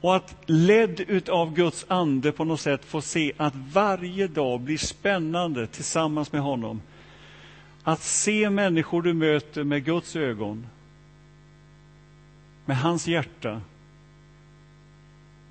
Och 0.02 0.16
att 0.16 0.36
ledd 0.46 1.30
av 1.30 1.54
Guds 1.54 1.86
ande 1.88 2.32
på 2.32 2.44
något 2.44 2.62
sätt 2.62 2.86
få 2.86 3.02
se 3.02 3.32
att 3.38 3.56
varje 3.56 4.28
dag 4.28 4.60
blir 4.60 4.78
spännande 4.78 5.68
tillsammans 5.68 6.32
med 6.32 6.42
honom. 6.42 6.82
Att 7.84 8.02
se 8.02 8.50
människor 8.50 9.02
du 9.02 9.14
möter 9.14 9.64
med 9.64 9.86
Guds 9.86 10.16
ögon, 10.16 10.66
med 12.70 12.78
hans 12.78 13.08
hjärta, 13.08 13.62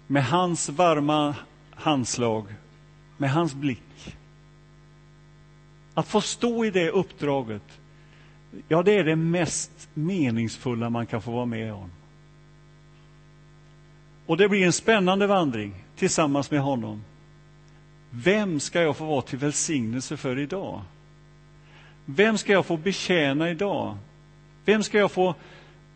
med 0.07 0.25
hans 0.25 0.69
varma 0.69 1.37
handslag, 1.71 2.45
med 3.17 3.31
hans 3.31 3.55
blick. 3.55 4.17
Att 5.95 6.09
få 6.09 6.21
stå 6.21 6.65
i 6.65 6.71
det 6.71 6.91
uppdraget, 6.91 7.63
ja, 8.69 8.83
det 8.83 8.93
är 8.93 9.05
det 9.05 9.17
mest 9.17 9.89
meningsfulla 9.95 10.91
man 10.91 11.07
kan 11.07 11.23
få 11.23 11.31
vara 11.31 11.47
med 11.47 11.73
om. 11.73 11.91
Och 14.27 14.37
det 14.37 14.49
blir 14.49 14.67
en 14.67 14.73
spännande 14.73 15.27
vandring 15.27 15.85
tillsammans 15.97 16.51
med 16.51 16.61
honom. 16.61 17.05
Vem 18.11 18.61
ska 18.61 18.83
jag 18.83 18.97
få 18.97 19.05
vara 19.05 19.23
till 19.23 19.39
välsignelse 19.39 20.17
för 20.17 20.39
idag? 20.39 20.83
Vem 22.05 22.39
ska 22.39 22.53
jag 22.53 22.67
få 22.67 22.77
betjäna 22.77 23.51
idag? 23.51 23.97
Vem 24.65 24.83
ska 24.83 24.99
jag 24.99 25.13
få 25.13 25.35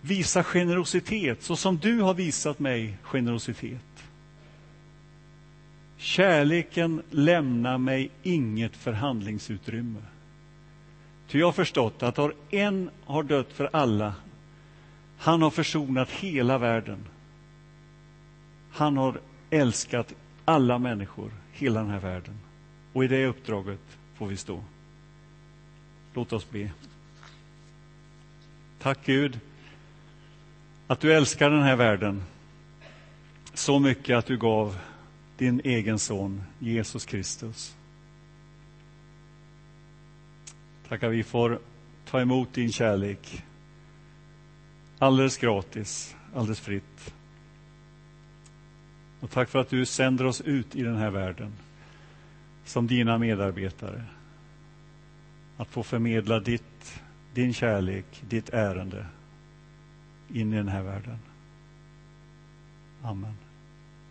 visa 0.03 0.45
generositet 0.45 1.43
så 1.43 1.57
som 1.57 1.77
du 1.77 2.01
har 2.01 2.15
visat 2.15 2.59
mig 2.59 2.99
generositet? 3.03 4.05
Kärleken 5.97 7.03
lämnar 7.11 7.79
mig 7.79 8.11
inget 8.23 8.77
förhandlingsutrymme. 8.77 10.03
Ty 11.29 11.39
jag 11.39 11.47
har 11.47 11.53
förstått 11.53 12.03
att 12.03 12.17
har 12.17 12.35
en 12.51 12.91
har 13.05 13.23
dött 13.23 13.53
för 13.53 13.71
alla, 13.73 14.15
han 15.19 15.43
har 15.43 15.51
försonat 15.51 16.11
hela 16.11 16.59
världen. 16.59 17.09
Han 18.71 18.97
har 18.97 19.21
älskat 19.51 20.15
alla 20.45 20.79
människor, 20.79 21.31
hela 21.53 21.81
den 21.81 21.91
här 21.91 22.01
världen. 22.01 22.39
Och 22.93 23.05
i 23.05 23.09
det 23.09 23.27
uppdraget 23.27 23.99
får 24.15 24.27
vi 24.27 24.37
stå. 24.37 24.65
Låt 26.15 26.33
oss 26.33 26.51
be. 26.51 26.71
Tack 28.79 28.99
Gud 29.05 29.41
att 30.87 31.01
du 31.01 31.15
älskar 31.15 31.51
den 31.51 31.63
här 31.63 31.77
världen 31.77 32.23
så 33.55 33.79
mycket 33.79 34.17
att 34.17 34.27
du 34.27 34.39
gav 34.39 34.79
din 35.37 35.61
egen 35.65 35.99
son 35.99 36.43
Jesus 36.59 37.05
Kristus. 37.05 37.77
Tack 40.89 41.03
att 41.03 41.13
vi 41.13 41.23
får 41.23 41.59
ta 42.05 42.21
emot 42.21 42.55
din 42.55 42.73
kärlek 42.73 43.45
alldeles 44.99 45.39
gratis, 45.39 46.17
alldeles 46.35 46.61
fritt. 46.61 47.15
Och 49.21 49.31
tack 49.31 49.49
för 49.49 49.59
att 49.59 49.71
du 49.71 49.87
sänder 49.87 50.25
oss 50.25 50.41
ut 50.41 50.77
i 50.77 50.83
den 50.83 50.97
här 50.97 51.11
världen 51.11 51.53
som 52.65 52.87
dina 52.87 53.19
medarbetare. 53.19 54.05
Att 55.57 55.69
få 55.69 55.83
förmedla 55.83 56.41
ditt, 56.41 57.03
din 57.35 57.55
kärlek, 57.55 58.23
ditt 58.29 58.51
ärende 58.51 59.07
in 60.33 60.53
i 60.53 60.57
den 60.57 60.69
här 60.69 60.83
världen. 60.83 61.19
Amen. 63.03 63.37